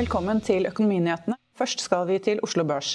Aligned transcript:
velkommen 0.00 0.38
til 0.40 0.64
Økonominyhetene. 0.64 1.36
Først 1.60 1.82
skal 1.84 2.06
vi 2.08 2.14
til 2.24 2.38
Oslo 2.46 2.62
Børs. 2.64 2.94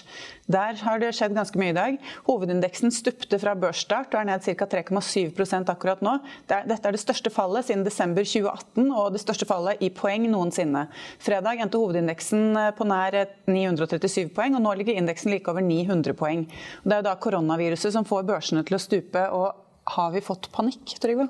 Der 0.50 0.80
har 0.80 0.98
det 0.98 1.12
skjedd 1.14 1.36
ganske 1.38 1.60
mye 1.62 1.70
i 1.70 1.76
dag. 1.78 1.98
Hovedindeksen 2.26 2.90
stupte 2.94 3.38
fra 3.38 3.54
børsstart 3.62 4.16
og 4.16 4.24
er 4.24 4.30
ned 4.32 4.42
ca. 4.42 4.66
3,7% 4.72 5.70
akkurat 5.70 6.02
nå. 6.02 6.16
Dette 6.50 6.80
er 6.80 6.96
det 6.96 7.04
største 7.04 7.30
fallet 7.30 7.68
siden 7.68 7.86
desember 7.86 8.26
2018 8.26 8.90
og 8.90 9.14
det 9.14 9.22
største 9.22 9.46
fallet 9.46 9.86
i 9.86 9.92
poeng 9.94 10.26
noensinne. 10.32 10.88
Fredag 11.22 11.62
endte 11.62 11.84
hovedindeksen 11.84 12.58
på 12.80 12.90
nær 12.90 13.22
937 13.46 14.34
poeng, 14.34 14.58
og 14.58 14.66
nå 14.66 14.74
ligger 14.80 14.98
indeksen 14.98 15.36
like 15.36 15.52
over 15.52 15.62
900 15.62 16.18
poeng. 16.18 16.48
Det 16.82 16.98
er 16.98 17.06
da 17.06 17.14
koronaviruset 17.22 17.94
som 17.94 18.08
får 18.08 18.26
børsene 18.34 18.66
til 18.66 18.80
å 18.80 18.82
stupe. 18.82 19.30
og 19.30 19.94
Har 19.94 20.16
vi 20.16 20.26
fått 20.26 20.50
panikk, 20.56 20.98
Trygve? 20.98 21.30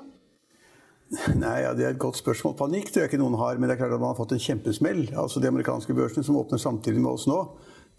Nei, 1.38 1.60
ja, 1.62 1.74
Det 1.74 1.84
er 1.84 1.94
et 1.94 2.02
godt 2.02 2.18
spørsmål. 2.18 2.56
Panikk 2.58 2.90
tror 2.90 3.04
jeg 3.04 3.12
ikke 3.12 3.22
noen 3.22 3.38
har, 3.38 3.58
men 3.58 3.68
det 3.68 3.76
er 3.76 3.84
klart 3.84 3.94
at 3.94 4.02
man 4.02 4.10
har 4.10 4.18
fått 4.18 4.34
en 4.34 4.42
kjempesmell. 4.42 5.04
Altså 5.14 5.40
De 5.40 5.48
amerikanske 5.48 5.94
børsene 5.94 6.26
som 6.26 6.36
åpner 6.36 6.58
samtidig 6.58 7.00
med 7.00 7.12
oss 7.12 7.26
nå, 7.30 7.38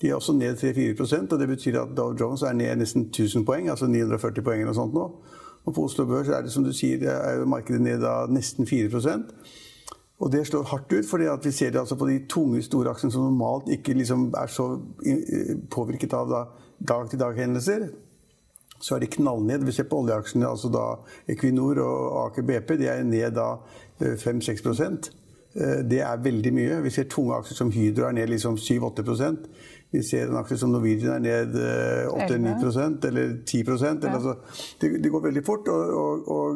de 0.02 0.10
er 0.10 0.18
også 0.18 0.36
ned 0.38 0.60
3-4% 0.60 1.32
og 1.34 1.40
Det 1.40 1.48
betyr 1.48 1.80
at 1.82 1.96
Dow 1.98 2.12
Jones 2.20 2.44
er 2.44 2.54
ned 2.54 2.76
nesten 2.78 3.08
1000 3.08 3.46
poeng, 3.46 3.70
altså 3.70 3.88
940 3.88 4.44
poeng 4.44 4.62
eller 4.62 4.74
noe 4.74 4.78
sånt 4.78 4.94
nå. 4.94 5.08
Og 5.66 5.74
på 5.74 5.88
Oslo 5.88 6.06
Børs 6.06 6.28
er 6.30 6.44
det 6.44 6.52
som 6.52 6.64
du 6.64 6.74
sier, 6.76 7.02
er 7.10 7.40
jo 7.40 7.48
markedet 7.50 7.82
ned 7.82 8.04
av 8.04 8.30
nesten 8.32 8.68
4% 8.68 9.32
og 10.18 10.32
det 10.34 10.48
slår 10.48 10.64
hardt 10.72 10.94
ut, 10.94 11.05
fordi 11.05 11.28
vi 11.44 11.52
ser 11.52 11.72
det 11.72 11.80
altså 11.80 11.96
på 11.96 12.08
de 12.10 12.20
tunge 12.30 12.62
store 12.66 12.90
aksjene 12.90 13.14
som 13.14 13.28
normalt 13.28 13.70
ikke 13.70 13.94
liksom 13.94 14.32
er 14.38 14.50
så 14.50 14.66
påvirket 15.70 16.14
av 16.18 16.34
dag-til-dag-hendelser 16.90 17.86
så 18.80 18.95
er 18.95 19.04
de 19.04 19.12
knallned. 19.17 19.66
Vi 19.66 19.76
ser 19.76 19.88
på 19.90 20.02
oljeaksjene, 20.04 20.48
altså 20.48 20.72
da 20.73 20.85
Equinor 21.31 21.81
og 21.84 22.18
Aker 22.26 22.45
BP, 22.48 22.76
de 22.81 22.90
er 22.91 23.04
ned 23.08 23.38
da 23.38 23.55
5-6 23.99 24.68
eh, 24.68 24.98
eh, 25.55 25.79
Det 25.90 26.02
er 26.02 26.24
veldig 26.24 26.54
mye. 26.54 26.82
Vi 26.85 26.93
ser 26.93 27.10
tunge 27.10 27.37
aksjer 27.37 27.57
som 27.57 27.71
Hydro 27.74 28.07
er 28.07 28.18
ned 28.20 28.29
liksom 28.34 28.57
7-8 28.62 29.05
Vi 29.91 30.02
ser 30.04 30.27
en 30.27 30.40
aksje 30.41 30.57
som 30.60 30.74
Norwegian 30.74 31.16
er 31.16 31.48
ned 31.48 31.54
8-9 32.12 33.07
eller 33.07 33.38
10% 33.43 34.04
eller, 34.04 34.18
altså, 34.18 34.34
det, 34.82 34.98
det, 35.04 35.12
går 35.12 35.30
veldig 35.30 35.43
fort. 35.48 35.70
og, 35.71 35.93
og, 35.96 36.27
og 36.27 36.52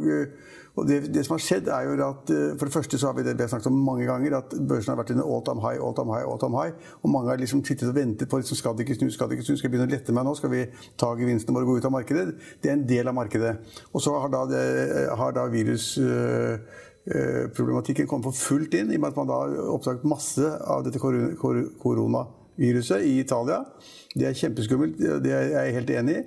og 0.80 0.88
det, 0.88 1.02
det, 1.14 1.26
som 1.26 1.34
har 1.36 1.42
skjedd 1.44 1.68
er 1.68 1.82
jo 1.84 1.92
at 2.06 2.30
eh, 2.32 2.56
For 2.56 2.66
det 2.68 2.74
første 2.74 2.98
så 3.00 3.08
har 3.10 3.16
vi 3.18 3.24
det 3.28 3.36
vi 3.36 3.42
har 3.44 3.52
snakket 3.52 3.72
om 3.72 3.86
mange 3.86 4.06
ganger, 4.08 4.32
at 4.38 4.50
børsen 4.70 4.92
har 4.94 5.00
vært 5.02 5.12
under 5.16 5.26
all 5.28 5.44
time 5.46 5.62
high, 5.66 5.80
all 5.84 5.96
time 5.96 6.12
high, 6.16 6.26
all 6.28 6.40
time 6.40 6.56
high. 6.58 6.74
Og 7.04 7.10
mange 7.12 7.30
har 7.30 7.38
liksom 7.42 7.66
sittet 7.66 7.90
og 7.90 7.96
ventet 7.96 8.30
på 8.30 8.38
liksom, 8.40 8.58
skal 8.58 8.74
det 8.78 8.84
ikke 8.86 9.00
snu, 9.00 9.08
skal 9.12 9.28
det 9.28 9.34
ikke 9.38 9.48
snu, 9.50 9.56
skal 9.58 9.68
jeg 9.68 9.74
begynne 9.76 9.92
å 9.92 9.96
lette 9.96 10.12
meg 10.16 10.24
nå? 10.28 10.32
Skal 10.40 10.52
vi 10.54 10.62
ta 11.00 11.08
gevinstene 11.20 11.56
våre 11.58 11.66
og 11.68 11.72
gå 11.74 11.78
ut 11.82 11.90
av 11.90 11.96
markedet? 11.98 12.28
Det 12.64 12.68
er 12.72 12.78
en 12.78 12.88
del 12.88 13.06
av 13.12 13.16
markedet. 13.18 13.54
Og 13.92 14.00
så 14.04 14.12
har 14.16 14.30
da, 14.32 14.42
det, 14.52 14.64
har 15.20 15.32
da 15.36 15.44
virusproblematikken 15.52 18.06
kommet 18.08 18.26
for 18.32 18.38
fullt 18.40 18.74
inn, 18.80 18.90
i 18.94 18.98
og 19.00 19.04
med 19.04 19.12
at 19.12 19.20
man 19.20 19.32
da 19.34 19.40
oppdaget 19.76 20.08
masse 20.08 20.46
av 20.48 20.80
dette 20.88 21.00
koronaviruset 22.58 23.06
i 23.06 23.20
Italia. 23.20 23.64
Det 24.16 24.28
er 24.28 24.34
kjempeskummelt, 24.34 24.98
det 25.24 25.32
er 25.32 25.54
jeg 25.56 25.74
helt 25.74 25.90
enig 25.90 26.18
i. 26.18 26.24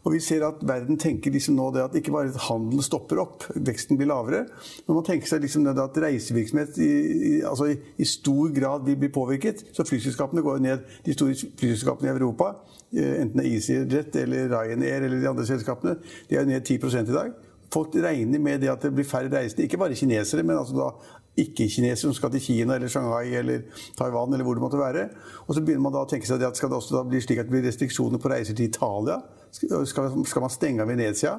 Og 0.00 0.14
vi 0.14 0.20
ser 0.20 0.40
at 0.46 0.62
verden 0.64 0.96
tenker 0.96 1.30
liksom 1.30 1.58
nå 1.58 1.66
det 1.74 1.82
at 1.82 1.96
ikke 1.98 2.12
bare 2.14 2.32
handelen 2.46 2.82
stopper 2.82 3.18
opp, 3.20 3.44
veksten 3.52 3.98
blir 4.00 4.08
lavere, 4.08 4.46
men 4.86 4.96
man 4.96 5.04
tenker 5.04 5.28
seg 5.28 5.42
liksom 5.44 5.66
at 5.68 5.98
reisevirksomhet 6.00 6.78
i, 6.80 6.88
i, 6.88 7.32
altså 7.44 7.68
i, 7.68 7.76
i, 8.00 8.06
stor 8.08 8.48
grad 8.48 8.86
vil 8.86 8.96
bli 8.96 9.10
påvirket. 9.12 9.60
Så 9.76 9.84
flyselskapene 9.84 10.40
går 10.40 10.62
ned. 10.64 10.88
De 11.04 11.12
store 11.12 11.36
flyselskapene 11.36 12.08
i 12.08 12.14
Europa, 12.14 12.54
eh, 12.96 13.20
enten 13.20 13.42
det 13.42 13.44
er 13.44 13.52
EasyJet 13.58 14.18
eller 14.22 14.48
Ryanair 14.48 15.04
eller 15.04 15.20
de 15.20 15.28
andre 15.28 15.46
selskapene, 15.46 15.98
de 16.30 16.40
er 16.40 16.48
ned 16.48 16.64
10 16.64 16.80
i 17.04 17.12
dag. 17.12 17.36
Folk 17.70 17.94
regner 17.94 18.40
med 18.42 18.64
det 18.64 18.72
at 18.72 18.82
det 18.82 18.94
blir 18.96 19.06
færre 19.06 19.28
reisende. 19.30 19.68
Ikke 19.68 19.78
bare 19.78 19.94
kinesere, 19.94 20.42
men 20.42 20.58
altså 20.58 20.94
ikke-kinesere 21.38 22.08
som 22.08 22.14
skal 22.16 22.32
til 22.34 22.42
Kina 22.42 22.76
eller 22.76 22.90
Shanghai 22.90 23.34
eller 23.38 23.62
Taiwan 23.98 24.32
eller 24.34 24.44
hvor 24.44 24.58
det 24.58 24.64
måtte 24.64 24.80
være. 24.80 25.08
Og 25.46 25.54
så 25.54 25.62
begynner 25.62 25.84
man 25.86 25.94
da 25.94 26.04
å 26.04 26.08
tenke 26.10 26.28
seg 26.28 26.42
at 26.42 26.58
skal 26.58 26.72
det 26.72 26.80
også 26.80 27.04
bli 27.08 27.20
slik 27.22 27.42
at 27.42 27.48
det 27.48 27.54
blir 27.54 27.66
restriksjoner 27.68 28.22
på 28.22 28.32
reiser 28.32 28.56
til 28.58 28.70
Italia? 28.70 29.20
Skal, 29.50 30.42
man 30.42 30.52
stenge 30.52 30.82
av 30.82 30.90
Venezia? 30.90 31.36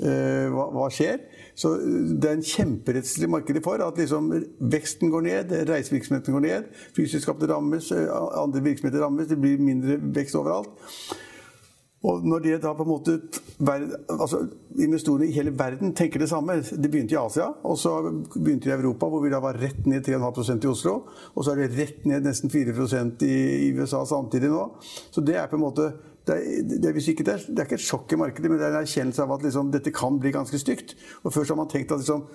Uh, 0.00 0.46
hva, 0.54 0.68
hva, 0.70 0.84
skjer? 0.94 1.18
Så 1.58 1.72
eh, 1.74 2.12
Det 2.22 2.28
er 2.28 2.36
en 2.36 2.44
kjemperettslig 2.46 3.28
marked 3.28 3.58
for 3.64 3.82
at 3.84 3.98
liksom, 3.98 4.30
veksten 4.72 5.10
går 5.12 5.24
ned, 5.26 5.54
reisevirksomheten 5.68 6.36
går 6.36 6.44
ned, 6.44 6.68
flyselskapene 6.96 7.50
rammes, 7.50 7.90
eh, 7.92 8.06
andre 8.38 8.62
virksomheter 8.64 9.02
rammes, 9.02 9.26
det 9.28 9.40
blir 9.42 9.58
mindre 9.60 9.98
vekst 10.14 10.38
overalt. 10.38 10.70
Og 12.08 12.24
når 12.24 12.44
det 12.44 12.58
da 12.62 12.72
på 12.72 12.84
en 12.86 12.88
måte 12.88 13.18
altså 13.60 14.46
Investorene 14.80 15.26
i 15.28 15.34
hele 15.34 15.52
verden 15.52 15.90
tenker 15.96 16.22
det 16.22 16.30
samme. 16.30 16.54
Det 16.62 16.88
begynte 16.88 17.12
i 17.12 17.18
Asia, 17.20 17.50
og 17.66 17.74
så 17.76 17.96
begynte 18.36 18.70
det 18.70 18.72
i 18.72 18.76
Europa, 18.78 19.08
hvor 19.10 19.20
vi 19.20 19.32
da 19.32 19.40
var 19.42 19.58
rett 19.60 19.82
ned 19.90 20.06
3,5% 20.06 20.64
i 20.64 20.70
Oslo. 20.70 20.94
Og 21.34 21.44
så 21.44 21.52
er 21.52 21.60
det 21.60 21.74
rett 21.76 22.06
ned 22.08 22.24
nesten 22.24 22.52
4% 22.52 23.24
i 23.26 23.72
USA 23.76 24.04
samtidig 24.08 24.48
nå. 24.52 24.62
Så 25.10 25.24
det 25.26 25.36
er 25.36 25.50
på 25.50 25.58
en 25.58 25.66
måte 25.66 25.90
det 26.30 26.36
er, 26.36 26.62
det, 26.68 26.86
er, 26.86 26.96
ikke, 27.10 27.24
det, 27.24 27.34
er, 27.34 27.44
det 27.48 27.58
er, 27.58 27.66
ikke 27.66 27.78
et 27.80 27.84
sjokk 27.84 28.12
i 28.14 28.18
markedet, 28.20 28.50
men 28.50 28.60
det 28.60 28.66
er 28.68 28.74
en 28.74 28.84
erkjennelse 28.84 29.24
av 29.24 29.32
at 29.34 29.44
liksom, 29.46 29.70
dette 29.72 29.92
kan 29.96 30.18
bli 30.20 30.32
ganske 30.34 30.60
stygt. 30.60 30.94
Og 31.24 31.32
Først 31.34 31.50
har 31.50 31.58
man 31.58 31.68
tenkt 31.72 31.92
at 31.92 32.02
liksom, 32.02 32.26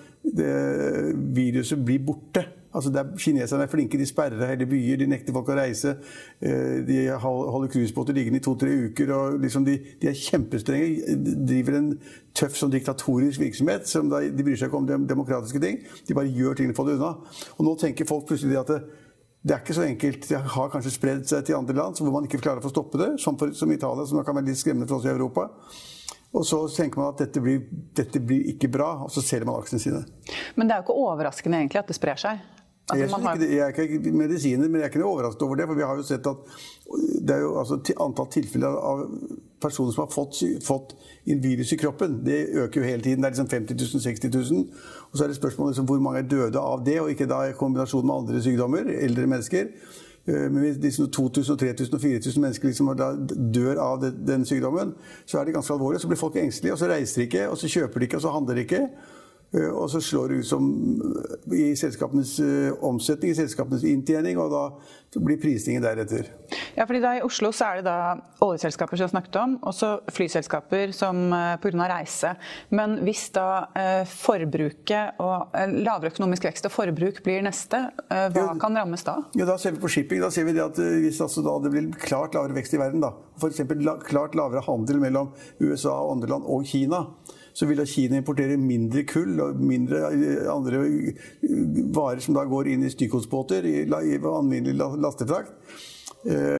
viruset 1.37 1.83
blir 1.85 2.01
borte. 2.03 2.43
Altså 2.75 3.05
Kineserne 3.21 3.65
er 3.65 3.71
flinke, 3.71 3.99
de 3.99 4.07
sperrer 4.07 4.51
hele 4.51 4.67
byer, 4.69 4.99
de 4.99 5.07
nekter 5.09 5.35
folk 5.35 5.49
å 5.51 5.57
reise. 5.57 5.95
Eh, 6.43 6.81
de 6.87 6.99
holder 7.21 7.71
cruisebåter 7.71 8.17
liggende 8.17 8.41
i 8.41 8.45
to-tre 8.45 8.73
uker. 8.89 9.13
og 9.15 9.39
liksom 9.43 9.65
de, 9.67 9.77
de, 10.01 10.09
er 10.11 10.19
kjempestrenge. 10.19 11.15
Driver 11.47 11.79
en 11.79 11.89
tøff 12.35 12.59
sånn 12.59 12.73
diktatorisk 12.73 13.41
virksomhet. 13.41 13.87
som 13.87 14.11
De 14.11 14.43
bryr 14.43 14.59
seg 14.59 14.69
ikke 14.69 14.81
om 14.83 15.07
demokratiske 15.07 15.63
ting. 15.63 15.81
De 16.07 16.17
bare 16.17 16.31
gjør 16.31 16.59
tingene 16.59 16.77
for 16.77 16.89
det 16.89 16.99
unna. 16.99 17.15
Og 17.57 17.65
nå 17.67 17.77
tenker 17.81 18.09
folk 18.09 18.27
plutselig 18.29 18.59
at 18.59 18.73
det, 18.73 18.83
det 19.45 19.53
er 19.55 19.63
ikke 19.63 19.77
så 19.77 19.87
enkelt. 19.87 20.29
Det 20.29 20.45
har 20.55 20.71
kanskje 20.73 20.93
spredd 20.93 21.27
seg 21.29 21.45
til 21.45 21.57
andre 21.57 21.77
land 21.77 21.99
hvor 22.01 22.13
man 22.13 22.25
ikke 22.27 22.41
klarer 22.41 22.63
å 22.63 22.65
få 22.65 22.73
stoppe 22.73 23.01
det, 23.01 23.11
som, 23.21 23.37
for, 23.39 23.53
som 23.55 23.71
Italia, 23.71 24.07
som 24.09 24.23
kan 24.25 24.37
være 24.37 24.49
litt 24.49 24.61
skremmende 24.61 24.89
for 24.89 24.99
oss 24.99 25.07
i 25.07 25.13
Europa. 25.13 25.51
Og 26.35 26.43
så 26.43 26.57
tenker 26.67 26.99
man 26.99 27.13
at 27.13 27.21
dette 27.23 27.39
blir, 27.39 27.61
dette 27.95 28.19
blir 28.19 28.49
ikke 28.51 28.67
bra, 28.71 28.89
og 29.05 29.11
så 29.13 29.23
selger 29.23 29.47
man 29.47 29.61
aksjene 29.61 29.83
sine. 29.83 30.01
Men 30.57 30.67
det 30.67 30.75
er 30.75 30.81
jo 30.81 30.87
ikke 30.89 30.97
overraskende 31.05 31.61
egentlig 31.61 31.79
at 31.79 31.91
det 31.91 31.95
sprer 31.95 32.19
seg? 32.19 32.41
Altså, 32.85 33.17
jeg, 33.17 33.25
har... 33.25 33.39
jeg, 33.41 33.59
er 33.59 33.81
ikke 33.81 34.11
medisiner, 34.13 34.67
men 34.67 34.75
jeg 34.75 34.87
er 34.87 34.93
ikke 34.93 35.05
overrasket 35.05 35.41
over 35.41 35.55
det. 35.55 35.65
For 35.67 35.79
vi 35.79 35.81
har 35.81 35.97
jo 35.97 36.05
sett 36.05 36.27
at 36.29 36.37
det 37.25 37.35
er 37.35 37.41
jo 37.41 37.55
altså, 37.59 37.79
antall 38.05 38.29
tilfeller 38.31 38.77
av 38.77 39.01
personer 39.61 39.95
som 39.95 40.03
har 40.03 40.11
fått, 40.13 40.43
fått 40.61 40.93
virus 41.25 41.73
i 41.73 41.79
kroppen, 41.81 42.19
det 42.25 42.43
øker 42.53 42.81
jo 42.81 42.85
hele 42.85 43.01
tiden. 43.01 43.23
Det 43.23 43.31
er 43.31 43.33
liksom 43.33 43.49
50 43.49 43.81
000, 43.95 44.01
60 44.01 44.35
000. 44.51 44.65
Og 45.11 45.17
så 45.17 45.23
er 45.23 45.31
det 45.31 45.39
spørsmålet 45.39 45.73
liksom, 45.73 45.89
hvor 45.89 45.99
mange 46.05 46.21
er 46.21 46.29
døde 46.29 46.61
av 46.61 46.85
det, 46.85 46.99
og 47.01 47.09
ikke 47.09 47.29
da 47.29 47.41
i 47.49 47.57
kombinasjon 47.57 48.05
med 48.05 48.15
andre 48.15 48.43
sykdommer. 48.45 48.91
Eldre 49.07 49.27
mennesker. 49.33 49.73
Eh, 50.27 50.45
men 50.51 50.61
hvis 50.61 50.77
liksom 50.83 51.09
2000, 51.09 51.57
3000 51.57 51.97
og 51.97 52.01
4000 52.01 52.41
mennesker 52.41 52.69
liksom 52.69 52.93
dør 53.53 53.81
av 53.81 54.05
den 54.27 54.45
sykdommen, 54.45 54.93
så 55.25 55.39
er 55.39 55.45
det 55.45 55.57
ganske 55.57 55.73
alvorlig. 55.73 56.01
Så 56.01 56.07
blir 56.11 56.21
folk 56.21 56.37
engstelige, 56.37 56.73
og 56.73 56.79
så 56.79 56.89
reiser 56.93 57.21
de 57.21 57.29
ikke, 57.29 57.49
og 57.49 57.57
så 57.57 57.71
kjøper 57.79 57.99
de 57.99 58.09
ikke, 58.09 58.21
og 58.21 58.27
så 58.27 58.37
handler 58.37 58.53
de 58.53 58.67
ikke. 58.69 58.87
Eh, 59.55 59.71
og 59.71 59.89
så 59.91 60.01
slår 60.01 60.29
det 60.29 60.41
ut 60.41 60.47
som 60.47 60.67
eh, 61.51 61.55
i 61.55 61.65
selskapenes 61.79 62.37
eh, 62.43 62.73
omsetning, 62.85 63.31
i 63.31 63.37
selskapenes 63.37 63.85
inntjening, 63.87 64.39
og 64.41 64.51
da 64.51 65.21
blir 65.23 65.39
prisningen 65.39 65.83
deretter. 65.83 66.27
Ja, 66.75 66.83
fordi 66.83 66.99
da 67.03 67.13
I 67.15 67.21
Oslo 67.23 67.53
så 67.55 67.69
er 67.69 67.79
det 67.79 67.85
da 67.87 68.17
oljeselskaper 68.43 68.99
som 68.99 69.13
snakket 69.13 69.37
om, 69.39 69.53
og 69.63 69.75
så 69.75 69.93
flyselskaper 70.11 70.91
som 70.95 71.29
pga. 71.63 71.85
reise. 71.87 72.33
Men 72.75 72.97
hvis 73.07 73.29
da 73.31 73.63
forbruket 74.11 75.21
og 75.23 75.55
lavere 75.55 76.11
økonomisk 76.11 76.49
vekst 76.49 76.67
og 76.67 76.73
forbruk 76.75 77.21
blir 77.23 77.45
neste, 77.47 77.79
hva 78.09 78.57
kan 78.59 78.75
rammes 78.75 79.07
da? 79.07 79.21
Ja, 79.39 79.47
Da 79.47 79.55
ser 79.61 79.77
vi 79.77 79.85
på 79.85 79.93
shipping. 79.93 80.19
Da 80.19 80.33
ser 80.35 80.49
vi 80.49 80.57
det 80.57 80.65
at 80.65 80.83
hvis 80.83 81.21
altså 81.23 81.45
da 81.45 81.55
det 81.63 81.71
blir 81.71 81.95
klart 81.95 82.35
lavere 82.35 82.59
vekst 82.59 82.75
i 82.75 82.81
verden, 82.81 83.05
da, 83.05 83.13
f.eks. 83.39 83.63
klart 84.03 84.35
lavere 84.35 84.67
handel 84.67 84.99
mellom 84.99 85.31
USA 85.63 85.95
og 85.95 86.17
andre 86.17 86.35
land 86.35 86.43
og 86.43 86.67
Kina 86.67 87.05
så 87.55 87.65
vil 87.65 87.85
Kina 87.87 88.19
importere 88.19 88.57
mindre 88.59 89.05
kull 89.07 89.39
og 89.39 89.59
mindre 89.63 90.09
eh, 90.11 90.43
andre 90.51 90.83
eh, 90.83 91.23
varer 91.95 92.19
som 92.23 92.35
da 92.35 92.43
går 92.49 92.73
inn 92.73 92.83
i 92.83 92.91
stykkgodsbåter 92.91 93.65
i, 93.65 93.85
vanlig 94.21 94.75
lastefrakt. 94.75 95.55
Uh, 96.25 96.57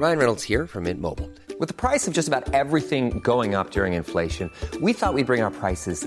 Ryan 0.00 0.18
Reynolds 0.18 0.42
here 0.42 0.66
from 0.66 0.84
Mint 0.84 1.00
Mobile. 1.00 1.30
With 1.60 1.68
the 1.68 1.74
price 1.74 2.08
of 2.08 2.14
just 2.14 2.26
about 2.26 2.54
everything 2.54 3.20
going 3.20 3.54
up 3.54 3.70
during 3.70 3.92
inflation, 3.92 4.50
we 4.80 4.94
thought 4.94 5.14
we'd 5.14 5.26
bring 5.26 5.42
our 5.42 5.50
prices 5.50 6.06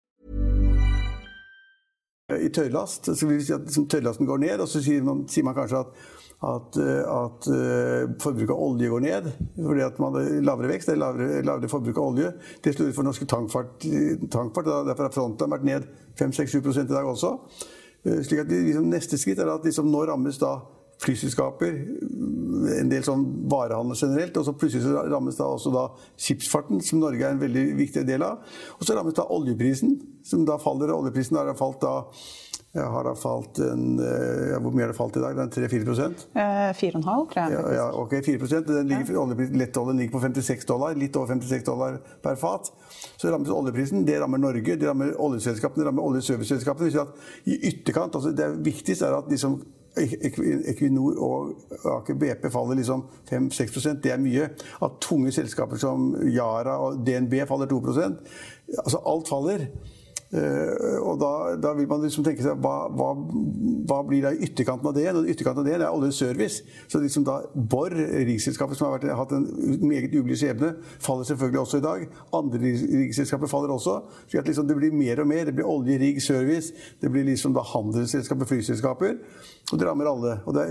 I 2.39 2.49
tørrlast 2.53 3.11
så 3.11 3.27
vil 3.27 3.39
vi 3.39 3.45
si 3.47 3.55
at 3.55 3.67
liksom, 3.67 3.87
tørrlasten 3.91 4.29
går 4.29 4.43
ned, 4.45 4.63
og 4.63 4.69
så 4.71 4.81
sier 4.83 5.03
man, 5.05 5.25
sier 5.31 5.47
man 5.47 5.57
kanskje 5.57 5.83
at 5.83 6.01
at, 6.41 6.77
eh, 6.77 7.01
at 7.05 7.47
uh, 7.53 8.13
forbruket 8.21 8.53
av 8.55 8.61
olje 8.65 8.89
går 8.89 9.03
ned 9.03 9.27
fordi 9.59 9.83
at 9.85 9.99
man 10.01 10.15
har 10.17 10.39
lavere 10.41 10.71
vekst, 10.71 10.89
det 10.89 10.95
er 10.95 11.01
lavere, 11.03 11.43
lavere 11.45 11.69
forbruk 11.69 11.99
av 12.01 12.07
olje. 12.15 12.31
Det 12.65 12.73
slår 12.73 12.89
ut 12.89 12.97
for 12.97 13.05
norske 13.05 13.27
tankfart. 13.29 13.85
tankfart 14.33 14.71
derfor 14.87 15.05
har 15.05 15.13
fronten 15.13 15.53
vært 15.53 15.67
ned 15.67 15.85
5-6-7 16.17 16.57
i 16.81 16.87
dag 16.89 17.05
også. 17.05 17.35
Uh, 18.07 18.19
slik 18.25 18.41
at 18.41 18.49
liksom, 18.49 18.89
Neste 18.89 19.21
skritt 19.21 19.41
er 19.41 19.53
at 19.53 19.67
liksom, 19.67 19.91
nå 19.93 20.01
rammes 20.09 20.41
da 20.41 20.55
flyselskaper, 21.01 21.79
en 22.77 22.91
del 22.91 23.05
sånn 23.05 23.25
varehandel 23.51 23.97
generelt. 23.97 24.37
Og 24.37 24.47
så 24.47 24.55
plutselig 24.57 24.85
så 24.85 25.05
rammes 25.09 25.39
da 25.39 25.49
også 25.49 25.73
da 25.73 25.87
skipsfarten, 26.19 26.81
som 26.85 27.01
Norge 27.01 27.25
er 27.25 27.35
en 27.35 27.41
veldig 27.41 27.65
viktig 27.79 28.05
del 28.07 28.25
av. 28.27 28.45
Og 28.77 28.85
så 28.87 28.97
rammes 28.97 29.17
da 29.17 29.27
oljeprisen, 29.33 29.97
som 30.27 30.45
da 30.47 30.59
faller. 30.61 30.93
Oljeprisen 30.93 31.39
har 31.39 31.53
falt 31.59 31.81
da 31.83 31.97
har 32.73 33.03
da 33.03 33.11
falt 33.19 33.57
en 33.59 33.97
ja, 33.99 34.59
Hvor 34.63 34.71
mye 34.71 34.85
har 34.85 34.93
det 34.93 34.95
falt 34.95 35.17
i 35.19 35.23
dag? 35.23 35.35
3-4 35.51 35.81
eh, 35.83 36.69
4,5, 36.71 37.01
tror 37.03 37.33
jeg. 37.35 37.51
Ja, 37.51 37.63
ja, 37.75 37.87
ok, 37.99 38.13
4% 38.23 38.69
Den 38.69 38.87
ligger, 38.87 39.11
ja. 39.17 39.49
Lettoljen 39.59 39.99
ligger 39.99 40.13
på 40.15 40.21
56 40.23 40.69
dollar, 40.69 40.95
litt 40.95 41.17
over 41.19 41.33
56 41.33 41.65
dollar 41.67 41.99
per 42.23 42.39
fat. 42.39 42.71
Så 43.19 43.27
rammes 43.27 43.51
oljeprisen. 43.51 44.05
Det 44.07 44.21
rammer 44.21 44.39
Norge, 44.39 44.77
det 44.79 44.87
rammer 44.87 45.11
oljeselskapene, 45.19 45.83
det 45.83 45.89
rammer 45.89 46.07
oljeserviceselskapene. 46.13 47.05
I 47.43 47.59
ytterkant, 47.73 48.15
altså 48.15 48.31
Det 48.31 48.47
viktigste 48.63 49.09
er 49.09 49.19
at 49.19 49.27
liksom 49.31 49.59
Equinor 49.97 51.17
og 51.19 51.49
Aker 51.97 52.15
BP 52.15 52.45
faller 52.51 52.79
liksom 52.79 53.03
5-6% 53.27 53.99
Det 54.03 54.13
er 54.13 54.21
mye. 54.21 54.49
At 54.83 54.99
tunge 55.03 55.31
selskaper 55.35 55.79
som 55.81 56.13
Yara 56.31 56.77
og 56.79 57.01
DNB 57.07 57.41
faller 57.47 57.67
2% 57.71 58.21
Altså 58.77 59.01
alt 59.05 59.27
faller. 59.27 59.65
Uh, 60.31 60.99
og 61.03 61.17
da, 61.19 61.31
da, 61.59 61.73
vil 61.75 61.89
man 61.91 62.03
liksom 62.05 62.23
tenke 62.23 62.43
seg 62.45 62.59
hva, 62.63 62.87
hva, 62.95 63.09
hva 63.89 63.97
blir 64.07 64.23
da 64.23 64.31
ytterkanten 64.31 64.87
av 64.87 64.95
det? 64.95 65.07
Og 65.11 65.27
ytterkanten 65.27 65.63
av 65.63 65.67
det, 65.67 65.79
det 65.81 65.87
er 65.87 65.95
oljeservice. 65.97 66.63
Så 66.91 67.01
liksom 67.03 67.25
da 67.27 67.41
Borr, 67.51 67.95
riksselskapet 68.29 68.79
som 68.79 68.87
har 68.87 68.95
vært, 68.97 69.09
hatt 69.17 69.35
en 69.35 69.47
meget 69.83 70.15
ublid 70.15 70.39
skjebne, 70.39 70.73
faller 71.03 71.27
selvfølgelig 71.27 71.63
også 71.65 71.81
i 71.81 71.85
dag. 71.85 72.05
Andre 72.37 72.61
riksselskaper 72.63 73.51
faller 73.51 73.75
også. 73.75 73.97
Så 74.31 74.39
at 74.39 74.47
liksom 74.47 74.69
det 74.69 74.79
blir 74.79 74.95
mer 74.95 75.23
og 75.23 75.27
mer. 75.31 75.45
Det 75.49 75.55
blir 75.57 75.67
olje, 75.67 75.99
rigg, 75.99 76.21
service. 76.23 76.71
Det 77.01 77.11
blir 77.11 77.27
liksom 77.27 77.57
da 77.57 77.65
handelsselskaper, 77.73 78.47
flyselskaper. 78.49 79.19
Og 79.71 79.79
det 79.79 79.87
rammer 79.87 80.09
alle. 80.09 80.37
Og 80.49 80.55
det, 80.55 80.65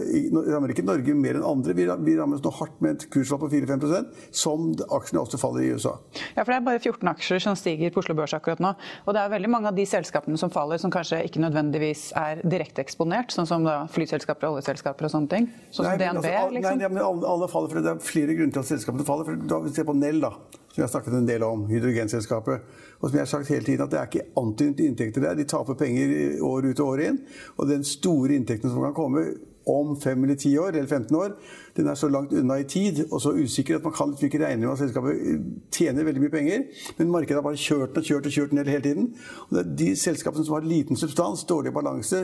rammer 0.50 0.72
ikke 0.72 0.84
Norge 0.84 1.14
mer 1.16 1.38
enn 1.38 1.46
andre. 1.46 1.76
Vi, 1.76 2.16
rammes 2.18 2.42
nå 2.44 2.52
hardt 2.58 2.80
med 2.84 2.96
et 2.96 3.06
kursfall 3.12 3.40
på 3.44 3.50
4-5% 3.52 4.26
som 4.42 4.70
aksjene 4.96 5.22
også 5.22 5.40
faller 5.40 5.64
i 5.64 5.70
USA. 5.76 5.94
Ja, 6.34 6.42
for 6.42 6.52
det 6.52 6.58
er 6.58 6.66
bare 6.66 6.82
14 6.82 7.12
aksjer 7.14 7.44
som 7.44 7.56
stiger 7.58 7.92
på 7.94 8.02
Oslo 8.02 8.16
Børs 8.18 8.34
akkurat 8.36 8.60
nå. 8.62 8.74
Og 9.06 9.16
det 9.16 9.22
er 9.22 9.32
veldig 9.32 9.49
mange 9.52 9.70
av 9.70 9.76
de 9.76 9.84
selskapene 9.88 10.38
som 10.40 10.52
faller, 10.52 10.80
som 10.82 10.92
kanskje 10.92 11.22
ikke 11.28 11.42
nødvendigvis 11.42 12.10
er 12.18 12.42
direkte 12.44 12.84
eksponert, 12.84 13.34
sånn 13.34 13.48
som 13.50 13.66
flyselskaper 13.92 14.48
og 14.48 14.58
oljeselskaper 14.58 15.08
og 15.08 15.12
sånne 15.12 15.32
ting? 15.34 15.50
Sånn 15.68 15.84
som 15.84 15.90
nei, 15.90 15.98
DNB, 16.00 16.22
altså, 16.22 16.32
all, 16.40 16.54
liksom? 16.56 16.80
Nei, 16.80 16.90
men 16.94 17.02
alle, 17.04 17.50
faller, 17.52 17.72
for 17.72 17.84
det 17.84 17.92
er 17.92 18.04
flere 18.04 18.38
grunner 18.38 18.56
til 18.56 18.64
at 18.64 18.70
selskapene 18.70 19.06
faller. 19.08 19.28
for 19.28 19.44
da 19.50 19.60
Hvis 19.64 19.74
vi 19.74 19.82
ser 19.82 19.90
på 19.90 19.98
Nell, 19.98 20.22
da, 20.22 20.32
som 20.70 20.78
jeg 20.78 20.86
har 20.86 20.92
snakket 20.94 21.18
en 21.18 21.28
del 21.28 21.44
om, 21.46 21.66
hydrogenselskapet, 21.70 22.72
og 23.00 23.08
som 23.08 23.16
jeg 23.16 23.24
har 23.24 23.30
sagt 23.32 23.50
hele 23.50 23.66
tiden, 23.66 23.84
at 23.84 23.92
det 23.92 24.00
er 24.00 24.10
ikke 24.10 24.26
antydet 24.40 24.84
inntekter 24.86 25.24
der. 25.24 25.38
De 25.38 25.46
taper 25.48 25.78
penger 25.80 26.42
år 26.46 26.68
ut 26.70 26.82
og 26.82 26.92
år 26.94 27.04
inn. 27.08 27.22
Og 27.56 27.70
den 27.70 27.86
store 27.86 28.36
inntekten 28.36 28.70
som 28.70 28.84
kan 28.84 28.96
komme 28.96 29.24
om 29.66 29.96
fem 30.00 30.24
eller 30.24 30.38
ti 30.40 30.58
år, 30.58 30.68
eller 30.68 30.86
15 30.86 31.16
år, 31.16 31.34
den 31.76 31.88
er 31.88 31.94
så 31.94 32.08
langt 32.08 32.32
unna 32.32 32.58
i 32.60 32.64
tid 32.68 33.04
og 33.10 33.20
så 33.22 33.32
usikker 33.36 33.76
at 33.76 33.84
man 33.84 33.92
kan 33.92 34.14
ikke 34.22 34.40
regne 34.44 34.64
med 34.66 34.72
at 34.72 34.78
selskapet 34.78 35.42
tjener 35.72 36.04
veldig 36.04 36.22
mye 36.24 36.32
penger. 36.32 36.64
Men 36.98 37.10
markedet 37.10 37.38
har 37.38 37.46
bare 37.46 37.60
kjørt 37.60 37.96
og 37.96 38.06
kjørt 38.06 38.26
og 38.26 38.34
kjørt 38.34 38.54
ned 38.56 38.70
hele 38.70 38.82
tiden. 38.82 39.10
Og 39.50 39.74
de 39.78 39.92
selskapene 39.96 40.44
som 40.46 40.58
har 40.58 40.66
liten 40.66 40.96
substans, 40.96 41.44
dårlig 41.44 41.72
balanse, 41.74 42.22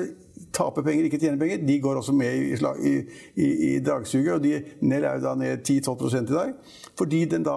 taper 0.53 0.83
penger, 0.83 1.07
ikke 1.09 1.21
tjener 1.21 1.41
penger, 1.41 1.63
de 1.67 1.79
går 1.81 2.01
også 2.01 2.13
med 2.17 2.35
i, 2.35 2.57
i, 2.91 2.95
i, 3.37 3.49
i 3.71 3.73
dragsuget. 3.85 4.33
Og 4.35 4.45
de, 4.45 4.61
Nell 4.81 5.05
er 5.05 5.19
jo 5.19 5.27
da 5.27 5.35
ned 5.39 5.63
10-12% 5.63 6.31
i 6.31 6.37
dag. 6.37 6.53
Fordi 6.99 7.25
den 7.31 7.45
da 7.47 7.57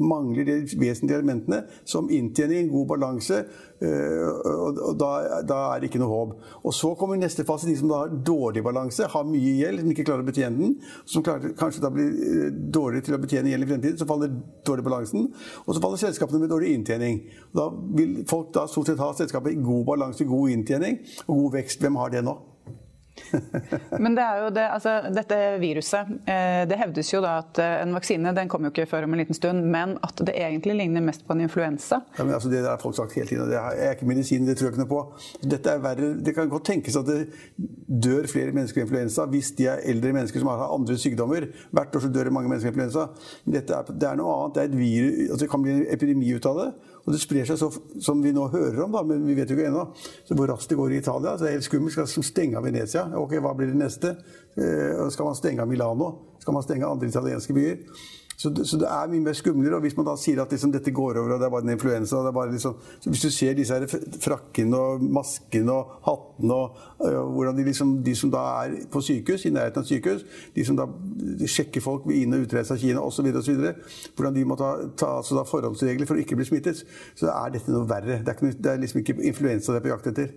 mangler 0.00 0.44
de 0.48 0.60
vesentlige 0.80 1.18
elementene 1.18 1.62
som 1.84 2.10
inntjening, 2.10 2.70
god 2.72 2.86
balanse, 2.94 3.44
og, 3.80 4.78
og 4.90 4.96
da, 5.00 5.10
da, 5.48 5.58
er 5.72 5.80
det 5.80 5.90
ikke 5.90 6.00
noe 6.02 6.12
håp. 6.12 6.32
Og 6.68 6.74
så 6.76 6.92
kommer 6.98 7.20
neste 7.20 7.46
fase, 7.48 7.68
de 7.68 7.76
som 7.78 7.88
da 7.90 8.02
har 8.02 8.16
dårlig 8.26 8.64
balanse, 8.64 9.08
har 9.20 9.30
mye 9.30 9.54
gjeld, 9.60 9.82
som 9.82 9.92
ikke 9.94 10.06
klarer 10.08 10.24
å 10.24 10.28
betjene 10.28 10.60
den, 10.60 10.76
som 11.08 11.24
klarer, 11.26 11.54
kanskje 11.58 11.84
da 11.84 11.92
blir 11.94 12.10
eh, 12.10 12.46
dårligere 12.50 13.06
til 13.06 13.16
å 13.16 13.22
betjene 13.22 13.54
gjeld 13.54 13.66
i 13.66 13.70
fremtiden, 13.70 13.98
så 14.00 14.08
faller 14.08 14.34
dårlig 14.66 14.86
balansen. 14.86 15.30
Og 15.66 15.72
så 15.72 15.82
faller 15.82 16.02
selskapene 16.02 16.42
med 16.42 16.52
dårlig 16.52 16.74
inntjening. 16.76 17.22
Da 17.56 17.70
vil 17.96 18.20
folk 18.30 18.54
da 18.56 18.66
stort 18.70 18.90
sett 18.90 19.02
ha 19.02 19.12
selskapet 19.16 19.54
i 19.54 19.62
god 19.64 19.84
balanse, 19.92 20.28
god 20.28 20.56
inntjening 20.56 21.02
og 21.26 21.34
god 21.36 21.60
vekst. 21.60 21.84
Hvem 21.84 22.00
har 22.00 22.12
det 22.12 22.24
nå? 22.26 22.36
Men 24.02 24.16
det 24.16 24.24
er 24.24 24.42
jo 24.44 24.50
det, 24.54 24.66
altså, 24.74 24.94
dette 25.14 25.38
viruset 25.62 26.10
eh, 26.28 26.62
Det 26.70 26.78
hevdes 26.80 27.12
jo 27.12 27.20
da 27.24 27.36
at 27.42 27.60
eh, 27.62 27.76
en 27.84 27.94
vaksine 27.96 28.32
den 28.36 28.50
kommer 28.50 28.70
jo 28.70 28.74
ikke 28.74 28.88
før 28.90 29.06
om 29.06 29.14
en 29.14 29.22
liten 29.22 29.36
stund, 29.36 29.64
men 29.70 29.96
at 30.06 30.22
det 30.26 30.34
egentlig 30.36 30.76
ligner 30.78 31.04
mest 31.04 31.24
på 31.26 31.34
en 31.34 31.44
influensa. 31.44 32.00
Ja, 32.18 32.24
men 32.24 32.34
altså, 32.36 32.50
det 32.52 32.62
har 32.66 32.80
folk 32.82 32.96
sagt 32.96 33.16
hele 33.18 33.28
tiden, 33.28 33.44
og 33.44 33.50
det 33.52 33.58
er 33.60 33.94
ikke 33.94 34.08
medisin, 34.08 34.46
det 34.48 34.56
tror 34.58 34.70
jeg 34.70 34.76
ikke 34.76 34.84
noe 34.84 34.90
på. 34.90 35.00
Dette 35.54 35.74
er 35.74 35.82
verre. 35.84 36.12
Det 36.20 36.34
kan 36.36 36.50
godt 36.52 36.68
tenkes 36.70 36.98
at 37.00 37.08
det 37.08 37.20
dør 38.06 38.28
flere 38.30 38.54
mennesker 38.56 38.82
i 38.82 38.86
influensa 38.86 39.26
hvis 39.30 39.52
de 39.58 39.66
er 39.70 39.82
eldre 39.90 40.14
mennesker 40.16 40.42
som 40.42 40.52
har 40.52 40.66
andre 40.68 40.98
sykdommer. 41.00 41.48
Hvert 41.70 41.96
år 41.96 42.06
så 42.06 42.12
dør 42.12 42.30
det 42.30 42.36
mange 42.36 42.52
mennesker 42.52 42.70
i 42.70 42.74
influensa. 42.74 43.08
Men 43.44 43.58
dette 43.58 43.76
er, 43.76 43.90
det 43.90 44.08
er 44.10 44.20
noe 44.20 44.36
annet. 44.36 44.56
Det 44.56 44.62
er 44.62 44.70
et 44.70 44.78
virus, 44.78 45.20
altså 45.28 45.44
det 45.44 45.50
kan 45.52 45.66
bli 45.66 45.76
en 45.76 45.84
epidemi 45.96 46.32
ut 46.36 46.50
av 46.50 46.62
det. 46.62 46.70
Og 47.10 47.16
det 47.16 47.24
sprer 47.24 47.48
seg 47.48 47.56
så, 47.58 47.66
som 47.98 48.20
vi 48.22 48.30
nå 48.30 48.44
hører 48.52 48.84
om, 48.84 48.92
da, 48.94 49.00
men 49.02 49.24
vi 49.26 49.34
vet 49.34 49.50
jo 49.50 49.56
ikke 49.56 49.66
ennå. 49.66 49.88
Så 50.28 50.36
hvor 50.38 50.46
raskt 50.52 50.70
det 50.70 50.76
går 50.78 50.92
i 50.94 51.00
Italia. 51.02 51.32
Så 51.34 51.42
det 51.42 51.48
er 51.48 51.56
helt 51.56 51.66
skummelt. 51.66 51.96
Skal 51.96 52.06
man 52.22 52.28
stenge 52.28 52.60
av 52.60 52.68
Venezia. 52.68 53.02
Ok, 53.18 53.34
hva 53.42 53.50
blir 53.58 53.72
det 53.72 53.80
neste? 53.80 54.12
Eh, 54.54 55.02
skal 55.10 55.26
man 55.26 55.38
stenge 55.38 55.64
av 55.64 55.72
Milano? 55.72 56.12
Skal 56.38 56.54
man 56.54 56.62
stenge 56.62 56.86
andre 56.86 57.10
italienske 57.10 57.56
byer? 57.56 57.82
Så 58.40 58.48
det, 58.56 58.64
så 58.68 58.78
det, 58.80 58.88
er 58.88 59.08
mye 59.12 59.20
mer 59.20 59.36
skumlere. 59.36 59.76
Og 59.76 59.84
hvis 59.84 59.96
man 59.98 60.06
da 60.08 60.14
sier 60.16 60.40
at 60.40 60.52
liksom, 60.54 60.72
dette 60.72 60.94
går 60.96 61.18
over 61.20 61.34
og 61.34 61.42
det 61.42 61.48
er 61.48 61.52
bare 61.52 61.66
en 61.66 61.74
influensa 61.74 62.22
liksom, 62.52 62.78
Hvis 63.04 63.24
du 63.26 63.30
ser 63.30 63.52
disse 63.58 63.76
her 63.76 63.84
frakkene 64.24 64.78
og 64.78 65.02
maskene 65.04 65.74
og 65.74 65.98
hattene 66.06 66.56
og 66.56 66.78
og 67.00 67.32
hvordan 67.32 67.56
de, 67.56 67.64
liksom, 67.64 67.94
de 68.04 68.14
som 68.16 68.30
da 68.32 68.40
er 68.62 68.74
på 68.92 69.00
sykehus, 69.00 69.46
i 69.48 69.52
nærheten 69.54 69.80
av 69.80 69.86
sykehus, 69.88 70.24
de 70.52 70.64
som 70.68 70.76
da 70.76 70.84
sjekker 71.48 71.80
folk 71.80 72.04
ved 72.08 72.20
inn- 72.20 72.36
og 72.36 72.44
utreise 72.44 72.74
av 72.74 72.80
Kina 72.82 73.00
osv., 73.00 73.24
hvordan 73.24 74.36
de 74.36 74.44
må 74.44 74.58
ta, 74.60 74.74
ta 75.00 75.14
altså 75.22 75.40
forholdsregler 75.48 76.08
for 76.08 76.20
å 76.20 76.20
ikke 76.20 76.36
bli 76.36 76.48
smittet, 76.50 76.84
så 77.16 77.32
er 77.32 77.56
dette 77.56 77.72
noe 77.72 77.88
verre. 77.88 78.20
Det 78.20 78.34
er, 78.34 78.36
ikke, 78.36 78.52
det 78.60 78.72
er 78.72 78.84
liksom 78.84 79.00
ikke 79.00 79.16
influensa 79.32 79.72
det 79.72 79.80
er 79.80 79.86
på 79.88 79.94
jakt 79.94 80.12
etter. 80.12 80.36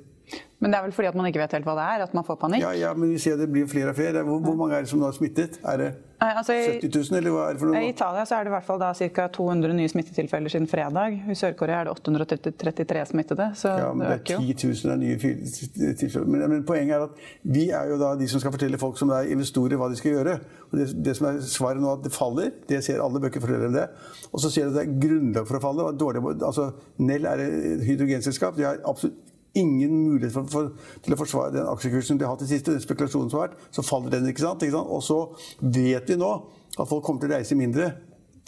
Men 0.63 0.71
det 0.71 0.79
er 0.79 0.85
vel 0.85 0.95
fordi 0.95 1.09
at 1.11 1.15
man 1.19 1.27
ikke 1.27 1.41
vet 1.41 1.53
helt 1.57 1.65
hva 1.67 1.75
det 1.75 1.85
er, 1.91 2.05
at 2.05 2.13
man 2.15 2.23
får 2.23 2.39
panikk? 2.39 2.63
Ja, 2.63 2.71
ja 2.79 2.93
men 2.95 3.11
vi 3.11 3.19
ser 3.19 3.35
det 3.39 3.49
blir 3.51 3.67
flere 3.67 3.91
og 3.91 3.97
flere. 3.99 4.23
Hvor, 4.23 4.39
hvor 4.39 4.55
mange 4.55 4.77
er 4.77 4.85
det 4.85 4.91
som 4.93 5.01
nå 5.01 5.09
er 5.09 5.15
smittet? 5.17 5.59
Er 5.67 5.81
det 5.81 5.89
altså, 6.23 6.53
70 6.55 7.11
000, 7.11 7.17
eller 7.19 7.33
hva 7.33 7.47
er 7.49 7.57
det 7.57 7.61
for 7.61 7.69
noe? 7.69 7.81
I 7.83 7.89
Italia 7.91 8.23
så 8.29 8.37
er 8.37 8.45
det 8.45 8.51
i 8.51 8.53
hvert 8.53 8.67
fall 8.67 8.83
ca. 9.17 9.25
200 9.37 9.75
nye 9.75 9.91
smittetilfeller 9.91 10.53
siden 10.53 10.69
fredag. 10.71 11.17
I 11.33 11.35
Sør-Korea 11.35 11.81
er 11.81 11.89
det 11.89 11.95
833 11.97 13.05
smittede. 13.11 13.49
Så 13.59 13.73
ja, 13.81 13.89
men 13.91 14.07
det 14.07 14.19
øker 14.21 14.37
jo. 14.37 14.45
Det 14.47 14.53
er 14.53 14.61
10 14.61 14.87
000 14.87 15.01
nye 15.01 15.95
tilfeller. 15.99 16.29
Men, 16.31 16.45
men, 16.53 16.63
poenget 16.69 16.95
er 16.95 17.05
at 17.09 17.27
vi 17.57 17.65
er 17.81 17.91
jo 17.91 17.99
da 17.99 18.13
de 18.19 18.29
som 18.31 18.43
skal 18.43 18.55
fortelle 18.55 18.79
folk 18.79 19.01
som 19.01 19.11
er 19.17 19.33
investorer, 19.35 19.75
hva 19.81 19.91
de 19.91 19.99
skal 19.99 20.15
gjøre. 20.15 20.37
Og 20.71 20.79
det, 20.79 20.87
det 21.09 21.17
som 21.19 21.27
er 21.33 21.43
svaret 21.43 21.83
nå, 21.83 21.91
at 21.97 22.07
det 22.07 22.13
faller, 22.15 22.55
det 22.71 22.79
ser 22.87 23.03
alle 23.03 23.19
bøker 23.23 23.43
forteller 23.43 23.67
om 23.67 23.75
det. 23.75 23.89
Og 24.31 24.39
så 24.39 24.53
ser 24.53 24.69
du 24.69 24.73
at 24.73 24.79
det 24.79 24.87
er 24.87 24.97
grunnlag 25.09 25.49
for 25.49 25.59
å 25.59 25.63
falle. 25.67 25.91
Dårlig, 25.99 26.23
altså, 26.39 26.71
Nell 27.03 27.27
er 27.27 27.47
et 27.49 27.85
hydrogenselskap. 27.89 28.55
De 28.55 28.69
har 28.69 28.79
absolutt 28.87 29.32
ingen 29.53 29.93
mulighet 30.07 30.33
for, 30.33 30.49
for, 30.49 30.71
til 31.03 31.15
å 31.15 31.19
forsvare 31.19 31.53
den 31.55 31.69
aksjekursen 31.69 32.17
de 32.17 32.25
har 32.25 32.33
hatt 32.33 32.45
i 32.45 32.49
siste, 32.49 32.73
den 32.73 32.83
spekulasjonen 32.83 33.29
som 33.29 33.39
har 33.39 33.51
vært, 33.51 33.67
så 33.75 33.85
faller 33.85 34.15
den. 34.15 34.29
ikke 34.31 34.45
sant? 34.45 34.65
Ikke 34.65 34.77
sant? 34.77 34.89
Og 34.89 35.03
så 35.05 35.19
vet 35.61 36.09
vi 36.09 36.17
nå 36.19 36.31
at 36.73 36.89
folk 36.89 37.05
kommer 37.05 37.21
til 37.21 37.31
å 37.31 37.37
reise 37.37 37.57
mindre 37.59 37.91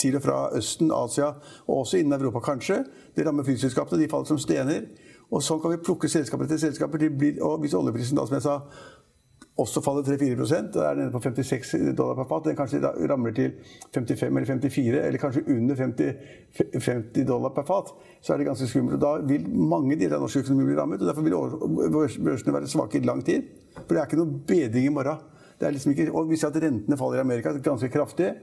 til 0.01 0.17
og 0.17 0.25
fra 0.25 0.37
Østen, 0.57 0.91
Asia 0.91 1.29
og 1.67 1.83
også 1.83 2.01
innen 2.01 2.17
Europa 2.17 2.41
kanskje. 2.51 2.81
Det 3.15 3.25
rammer 3.27 3.45
flyselskapene, 3.47 4.01
de 4.01 4.09
faller 4.11 4.31
som 4.33 4.41
stener. 4.41 4.89
Og 5.33 5.41
sånn 5.41 5.61
kan 5.61 5.73
vi 5.73 5.81
plukke 5.81 6.09
selskaper 6.11 6.49
til 6.49 6.59
selskaper. 6.61 7.07
Blir, 7.09 7.39
og 7.43 7.63
hvis 7.63 7.73
oljeprisen 7.77 8.17
da, 8.17 8.25
som 8.27 8.37
jeg 8.37 8.45
sa, 8.45 8.59
også 9.57 9.81
faller 9.81 10.03
3-4 10.03 10.71
Da 10.73 10.79
er 10.83 10.95
den 10.95 11.05
nede 11.05 11.11
på 11.11 11.21
56 11.21 11.95
dollar 11.97 12.15
per 12.15 12.27
fat. 12.27 12.43
Den 12.45 12.55
kanskje 12.55 12.81
ramler 13.09 13.31
til 13.31 13.51
55 13.93 14.23
eller 14.27 14.45
54, 14.45 15.05
eller 15.07 15.19
kanskje 15.19 15.43
under 15.47 15.75
50, 15.75 16.15
50 16.85 17.27
dollar 17.27 17.49
per 17.55 17.63
fat. 17.63 17.93
Så 18.21 18.33
er 18.33 18.37
det 18.37 18.47
ganske 18.47 18.67
skummelt. 18.67 19.01
Da 19.01 19.15
vil 19.23 19.47
mange 19.49 19.95
deler 19.95 20.17
av 20.17 20.25
norsk 20.25 20.43
økonomi 20.43 20.67
bli 20.67 20.75
rammet. 20.75 21.01
og 21.01 21.07
Derfor 21.07 21.21
vil 21.21 22.25
børsene 22.25 22.53
være 22.53 22.67
svake 22.67 22.99
i 22.99 23.05
lang 23.05 23.23
tid. 23.25 23.47
For 23.77 23.95
det 23.95 24.01
er 24.01 24.05
ikke 24.09 24.19
noe 24.19 24.43
bedring 24.47 24.89
i 24.89 24.95
morgen. 24.97 25.23
Det 25.59 25.67
er 25.67 25.71
liksom 25.71 25.91
ikke, 25.91 26.11
og 26.11 26.29
Vi 26.29 26.35
ser 26.35 26.51
at 26.51 26.63
rentene 26.63 26.97
faller 26.97 27.17
i 27.17 27.21
Amerika 27.21 27.53
ganske 27.63 27.89
kraftig. 27.89 28.33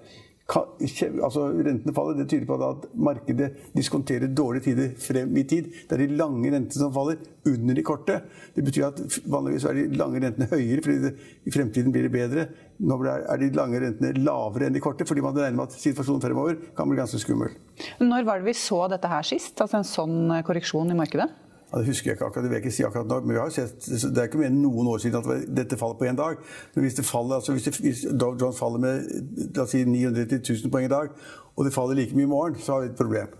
Altså 0.50 1.48
Rentene 1.52 1.94
faller. 1.94 2.18
Det 2.18 2.28
tyder 2.30 2.46
på 2.46 2.58
at 2.66 2.86
markedet 2.94 3.50
diskonterer 3.76 4.32
dårlige 4.32 4.66
tider 4.70 4.90
frem 5.00 5.36
i 5.36 5.44
tid. 5.48 5.70
Det 5.88 5.96
er 5.96 6.06
de 6.06 6.16
lange 6.16 6.50
rentene 6.52 6.80
som 6.80 6.92
faller, 6.92 7.20
under 7.46 7.74
de 7.74 7.82
korte. 7.82 8.20
Det 8.54 8.64
betyr 8.64 8.88
at 8.88 9.00
vanligvis 9.26 9.64
er 9.64 9.78
de 9.78 9.86
lange 9.98 10.20
rentene 10.22 10.48
høyere, 10.50 10.82
fordi 10.84 10.98
det, 11.02 11.14
i 11.46 11.54
fremtiden 11.54 11.92
blir 11.94 12.08
det 12.08 12.12
bedre. 12.14 12.46
Nå 12.82 12.98
er 13.06 13.38
de 13.40 13.52
lange 13.56 13.80
rentene 13.82 14.12
lavere 14.18 14.68
enn 14.68 14.76
de 14.76 14.82
korte, 14.82 15.06
fordi 15.08 15.24
man 15.24 15.36
regner 15.36 15.58
med 15.58 15.70
at 15.70 15.78
situasjonen 15.78 16.22
fremover 16.22 16.58
kan 16.76 16.90
bli 16.90 17.00
ganske 17.00 17.22
skummel. 17.22 17.54
Når 18.02 18.28
var 18.28 18.42
det 18.42 18.50
vi 18.50 18.58
så 18.58 18.84
dette 18.92 19.10
her 19.10 19.26
sist? 19.26 19.56
Altså 19.62 19.80
en 19.80 19.88
sånn 19.88 20.42
korreksjon 20.46 20.92
i 20.92 20.98
markedet? 20.98 21.30
Ja, 21.72 21.80
det 21.80 21.88
husker 21.88 22.10
jeg 22.10 22.18
ikke 22.18 22.26
akkurat, 22.26 22.44
det 22.44 22.50
vil 22.50 22.58
jeg 22.58 22.64
ikke 22.66 22.76
si 22.76 22.84
akkurat 22.84 23.08
nå, 23.08 23.20
men 23.24 23.32
vi 23.32 23.40
har 23.40 23.52
sett, 23.54 23.86
det 23.88 24.20
er 24.20 24.28
ikke 24.28 24.42
mer 24.42 24.50
enn 24.50 24.58
noen 24.60 24.90
år 24.92 25.00
siden 25.00 25.22
at 25.22 25.46
dette 25.56 25.78
faller 25.80 25.96
på 25.96 26.08
én 26.10 26.18
dag. 26.18 26.42
Men 26.74 26.84
hvis, 26.84 26.98
det 26.98 27.06
faller, 27.08 27.38
altså 27.40 27.56
hvis, 27.56 27.64
det, 27.64 27.78
hvis 27.80 28.02
Dow 28.12 28.36
Jones 28.36 28.60
faller 28.60 28.82
med 28.82 29.08
la 29.56 29.64
oss 29.64 29.72
si 29.72 29.80
900 29.88 30.42
000 30.42 30.72
poeng 30.74 30.84
i 30.84 30.92
dag, 30.92 31.14
og 31.56 31.64
det 31.64 31.72
faller 31.72 31.96
like 31.96 32.16
mye 32.18 32.28
i 32.28 32.32
morgen, 32.34 32.60
så 32.60 32.76
har 32.76 32.84
vi 32.84 32.92
et 32.92 33.00
problem. 33.00 33.32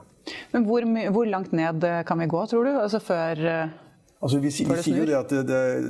Men 0.54 0.64
hvor, 0.64 0.86
hvor 1.12 1.28
langt 1.28 1.52
ned 1.52 1.84
kan 2.08 2.24
vi 2.24 2.30
gå, 2.30 2.46
tror 2.46 2.64
du? 2.64 2.72
Altså 2.78 3.02
før 3.04 3.44
Altså, 4.22 4.38
vi, 4.38 4.46
vi 4.46 4.82
sier 4.82 5.00
jo 5.00 5.06
det 5.08 5.16
at 5.18 5.32
det, 5.34 5.40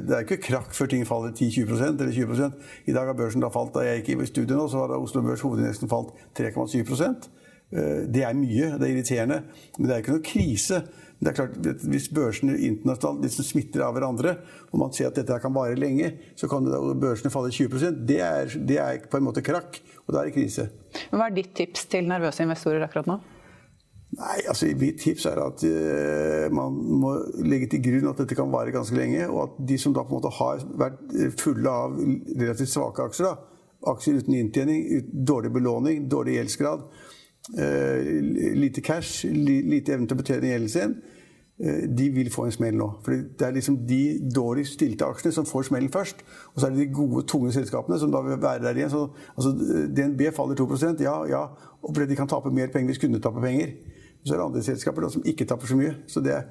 det, 0.08 0.14
er 0.16 0.24
ikke 0.24 0.38
krakk 0.40 0.70
før 0.72 0.88
ting 0.88 1.04
faller 1.04 1.34
10-20% 1.36 2.00
eller 2.00 2.12
20% 2.16 2.86
I 2.88 2.94
dag 2.96 3.10
har 3.10 3.16
børsen 3.16 3.44
da 3.44 3.50
falt. 3.52 3.74
Da 3.74 3.84
jeg 3.84 4.06
gikk 4.06 4.22
i 4.24 4.28
studio 4.30 4.56
nå, 4.56 4.68
så 4.72 4.86
har 4.86 4.94
Oslo 4.96 5.20
Børs 5.26 5.44
hovedindeksen 5.44 5.90
falt 5.90 6.14
3,7 6.38 6.80
eh, 6.80 8.08
Det 8.08 8.24
er 8.24 8.38
mye, 8.38 8.70
det 8.80 8.88
er 8.88 8.94
irriterende, 8.94 9.42
men 9.76 9.88
det 9.88 9.94
er 9.94 10.00
ikke 10.00 10.16
noe 10.16 10.24
krise. 10.24 10.80
Det 11.22 11.30
er 11.30 11.36
klart, 11.36 11.58
Hvis 11.86 12.08
børsene 12.10 12.56
internasjonalt 12.58 13.22
liksom 13.22 13.46
smitter 13.46 13.84
av 13.86 13.94
hverandre, 13.94 14.36
og 14.72 14.80
man 14.82 14.94
ser 14.94 15.12
at 15.12 15.18
dette 15.20 15.36
kan 15.42 15.54
vare 15.54 15.78
lenge, 15.78 16.10
så 16.34 16.48
kan 16.50 16.66
børsene 16.98 17.30
falle 17.30 17.52
20% 17.54 18.00
det 18.08 18.18
er, 18.26 18.56
det 18.58 18.78
er 18.82 19.04
på 19.06 19.20
en 19.20 19.28
måte 19.28 19.44
krakk, 19.46 19.78
og 20.02 20.14
da 20.16 20.22
er 20.22 20.30
det 20.30 20.34
krise. 20.34 20.66
Hva 21.12 21.28
er 21.28 21.36
ditt 21.36 21.54
tips 21.54 21.86
til 21.92 22.10
nervøse 22.10 22.42
investorer 22.42 22.82
akkurat 22.88 23.06
nå? 23.12 23.20
Nei, 24.12 24.42
altså 24.44 24.66
Mitt 24.76 24.98
tips 25.00 25.24
er 25.30 25.38
at 25.40 25.62
uh, 25.64 26.50
man 26.52 26.74
må 27.00 27.14
legge 27.48 27.70
til 27.72 27.80
grunn 27.86 28.10
at 28.10 28.18
dette 28.20 28.36
kan 28.36 28.50
vare 28.52 28.74
ganske 28.74 28.96
lenge. 28.96 29.24
Og 29.30 29.46
at 29.46 29.54
de 29.70 29.78
som 29.80 29.94
da 29.96 30.04
på 30.04 30.12
en 30.12 30.18
måte 30.18 30.34
har 30.36 30.66
vært 30.82 31.38
fulle 31.40 31.72
av 31.72 31.96
relativt 31.96 32.74
svake 32.74 33.06
aksjer, 33.08 33.30
da, 33.30 33.62
aksjer 33.94 34.20
uten 34.20 34.36
inntjening, 34.36 34.84
ut, 34.98 35.16
dårlig 35.32 35.54
belåning, 35.54 36.04
dårlig 36.12 36.36
gjeldsgrad, 36.36 36.84
lite 37.50 38.80
cash, 38.80 39.24
li, 39.26 39.56
lite 39.66 39.96
evne 39.96 40.06
til 40.06 40.14
å 40.14 40.20
betjene 40.20 40.52
gjelden 40.52 40.70
sin, 40.70 40.94
Eh, 41.62 41.98
de 41.98 42.08
vil 42.10 42.30
få 42.32 42.44
en 42.44 42.52
smell 42.52 42.74
nå. 42.74 42.88
For 43.04 43.10
Det 43.38 43.46
er 43.46 43.52
liksom 43.54 43.76
de 43.86 44.30
dårligst 44.34 44.72
stilte 44.72 45.04
aksjene 45.04 45.32
som 45.32 45.46
får 45.46 45.62
smellen 45.68 45.92
først. 45.92 46.24
Og 46.54 46.60
så 46.60 46.66
er 46.66 46.70
det 46.70 46.78
de 46.78 46.94
gode, 46.94 47.26
tunge 47.26 47.52
selskapene 47.52 47.98
som 47.98 48.10
da 48.12 48.20
vil 48.20 48.42
være 48.42 48.62
der 48.62 48.74
igjen. 48.74 48.90
Så, 48.90 49.08
altså, 49.36 49.52
DNB 49.96 50.32
faller 50.34 50.54
2 50.54 51.00
ja, 51.00 51.24
ja, 51.28 51.42
og 51.82 51.94
fordi 51.94 52.06
de 52.06 52.16
kan 52.16 52.28
tape 52.28 52.50
mer 52.50 52.66
penger 52.66 52.86
hvis 52.86 52.98
kundene 52.98 53.22
taper 53.22 53.40
penger. 53.40 53.68
Så 54.24 54.34
er 54.34 54.38
det 54.38 54.44
andre 54.44 54.62
selskaper 54.62 55.02
da, 55.02 55.08
som 55.08 55.22
ikke 55.24 55.44
taper 55.44 55.66
så 55.66 55.76
mye. 55.76 55.94
Så 56.06 56.20
det, 56.20 56.42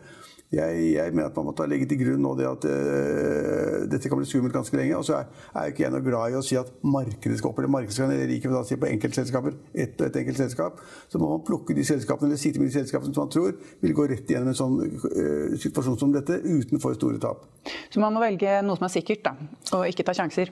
jeg, 0.51 0.79
jeg, 0.97 1.13
mener 1.15 1.29
at 1.29 1.37
man 1.39 1.47
må 1.47 1.53
ta 1.55 1.63
legge 1.69 1.85
til 1.87 2.01
grunn 2.01 2.23
nå 2.25 2.33
det 2.35 2.47
at 2.49 2.65
uh, 2.67 3.75
dette 3.91 4.09
kan 4.11 4.19
bli 4.19 4.27
skummelt 4.27 4.55
ganske 4.55 4.75
lenge. 4.75 4.97
Og 4.97 5.05
så 5.07 5.21
er, 5.21 5.29
er 5.55 5.71
ikke 5.71 5.85
jeg 5.85 5.93
noe 5.93 6.03
glad 6.03 6.33
i 6.33 6.39
å 6.39 6.43
si 6.43 6.57
at 6.59 6.73
markedet 6.83 7.37
skal 7.39 7.53
opp. 7.53 7.61
eller 7.61 7.71
markedet 7.71 7.95
skal 7.95 8.11
ned. 8.11 8.19
Jeg 8.19 8.31
liker 8.33 8.57
å 8.59 8.63
si 8.67 8.75
på 8.79 8.89
enkeltselskaper. 8.89 9.55
Ett 9.71 9.95
og 10.01 10.09
ett 10.09 10.19
enkeltselskap. 10.23 10.81
Så 11.07 11.21
må 11.21 11.29
man 11.31 11.45
plukke 11.47 11.77
de 11.77 11.85
selskapene 11.87 12.33
eller 12.33 12.41
sitte 12.41 12.59
med 12.59 12.67
de 12.67 12.75
selskapene 12.81 13.15
som 13.15 13.23
man 13.23 13.31
tror 13.31 13.55
vil 13.79 13.95
gå 13.95 14.09
rett 14.11 14.27
igjennom 14.27 14.51
en 14.51 14.59
sånn 14.59 14.75
uh, 14.81 15.55
situasjon 15.61 16.01
som 16.03 16.11
dette 16.17 16.41
uten 16.43 16.83
for 16.83 16.99
store 16.99 17.21
tap. 17.23 17.47
Så 17.87 18.03
man 18.03 18.11
må 18.11 18.23
velge 18.23 18.59
noe 18.65 18.75
som 18.75 18.89
er 18.89 18.95
sikkert, 18.99 19.23
da, 19.29 19.37
og 19.77 19.87
ikke 19.87 20.03
ta 20.07 20.17
sjanser? 20.17 20.51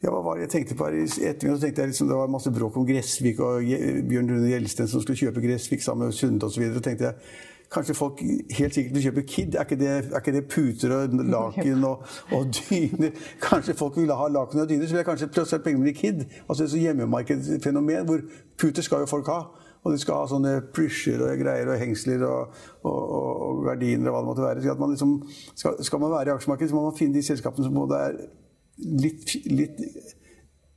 Ja, 0.00 0.14
hva 0.14 0.22
var 0.24 0.38
det 0.38 0.46
jeg 0.46 0.54
tenkte 0.54 0.78
på 0.78 0.86
her 0.86 0.94
i 0.96 1.02
ettermiddag? 1.04 1.58
så 1.58 1.66
tenkte 1.66 1.82
jeg 1.82 1.90
liksom, 1.90 2.08
Det 2.08 2.16
var 2.16 2.30
masse 2.32 2.50
bråk 2.54 2.76
om 2.80 2.86
Gressvik 2.88 3.42
og 3.44 3.66
Bjørn 4.08 4.30
Rune 4.30 4.48
Gjelsten 4.48 4.88
som 4.88 5.02
skulle 5.02 5.18
kjøpe 5.20 5.42
Gressvik 5.44 5.82
sammen 5.84 6.08
med 6.08 6.16
Sunde 6.16 6.48
osv. 6.48 6.62
tenkte 6.80 7.10
jeg 7.10 7.18
Kanskje 7.70 7.94
folk 7.94 8.18
helt 8.58 8.74
sikkert 8.74 8.94
vil 8.94 9.02
kjøpe 9.04 9.22
Kid. 9.22 9.54
Er 9.54 9.62
ikke 9.62 9.78
det, 9.78 9.88
er 9.88 10.18
ikke 10.18 10.32
det 10.34 10.46
puter 10.50 10.94
og 10.96 11.12
laken 11.34 11.84
og, 11.86 12.02
og, 12.32 12.48
dyner? 12.56 13.10
Kanskje 13.42 13.76
folk 13.78 13.96
vil 13.96 14.10
ha 14.10 14.26
laken 14.28 14.64
og 14.64 14.68
dyner, 14.68 14.86
så 14.86 14.96
vil 14.96 15.02
jeg 15.04 15.06
kanskje 15.06 15.28
plassere 15.30 15.62
pengene 15.62 15.92
i 15.92 15.94
Kid. 15.94 16.24
Altså 16.48 16.66
et 16.66 16.74
hjemmemarkedsfenomen 16.82 18.08
hvor 18.08 18.24
puter 18.58 18.82
skal 18.82 19.04
jo 19.04 19.10
folk 19.10 19.30
ha. 19.30 19.44
Og 19.84 19.94
de 19.94 20.00
skal 20.02 20.18
ha 20.18 20.26
sånne 20.28 20.56
plysjer 20.74 21.22
og 21.24 21.38
greier 21.40 21.70
og 21.70 21.78
hengsler 21.80 22.24
og, 22.26 22.58
og, 22.82 22.98
og, 23.14 23.62
gardiner 23.64 24.10
og 24.10 24.16
hva 24.16 24.20
det 24.20 24.28
måtte 24.32 24.48
være. 24.48 24.74
Man 24.80 24.92
liksom, 24.96 25.14
skal, 25.54 25.78
skal, 25.84 26.02
man 26.02 26.12
være 26.12 26.32
i 26.32 26.34
aksjemarkedet, 26.34 26.72
så 26.72 26.76
må 26.76 26.82
man 26.88 26.98
finne 26.98 27.16
de 27.16 27.22
selskapene 27.24 27.68
som 27.68 27.78
både 27.78 28.02
er 28.08 28.18
litt, 29.06 29.36
litt 29.46 29.80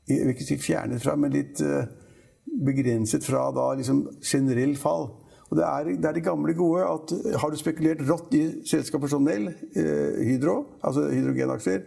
Jeg 0.08 0.22
vil 0.22 0.34
ikke 0.36 0.46
si 0.46 0.60
fjernet 0.60 1.02
fra, 1.04 1.18
men 1.18 1.32
litt 1.32 1.62
uh, 1.64 1.84
begrenset 2.64 3.26
fra 3.26 3.48
da 3.56 3.70
liksom 3.80 4.06
generell 4.22 4.78
fall. 4.80 5.10
Og 5.54 5.60
det 5.60 5.66
er, 5.68 5.90
det 6.02 6.08
er, 6.10 6.16
det 6.18 6.26
gamle 6.26 6.54
gode 6.58 6.82
at 6.90 7.12
har 7.38 7.52
du 7.54 7.58
spekulert 7.60 8.00
rått 8.08 8.32
i 8.34 8.42
selskaper 8.66 9.12
som 9.12 9.22
Nell, 9.22 9.52
eh, 9.78 10.22
Hydro, 10.26 10.64
altså 10.82 11.06
hydrogenaksjer, 11.12 11.84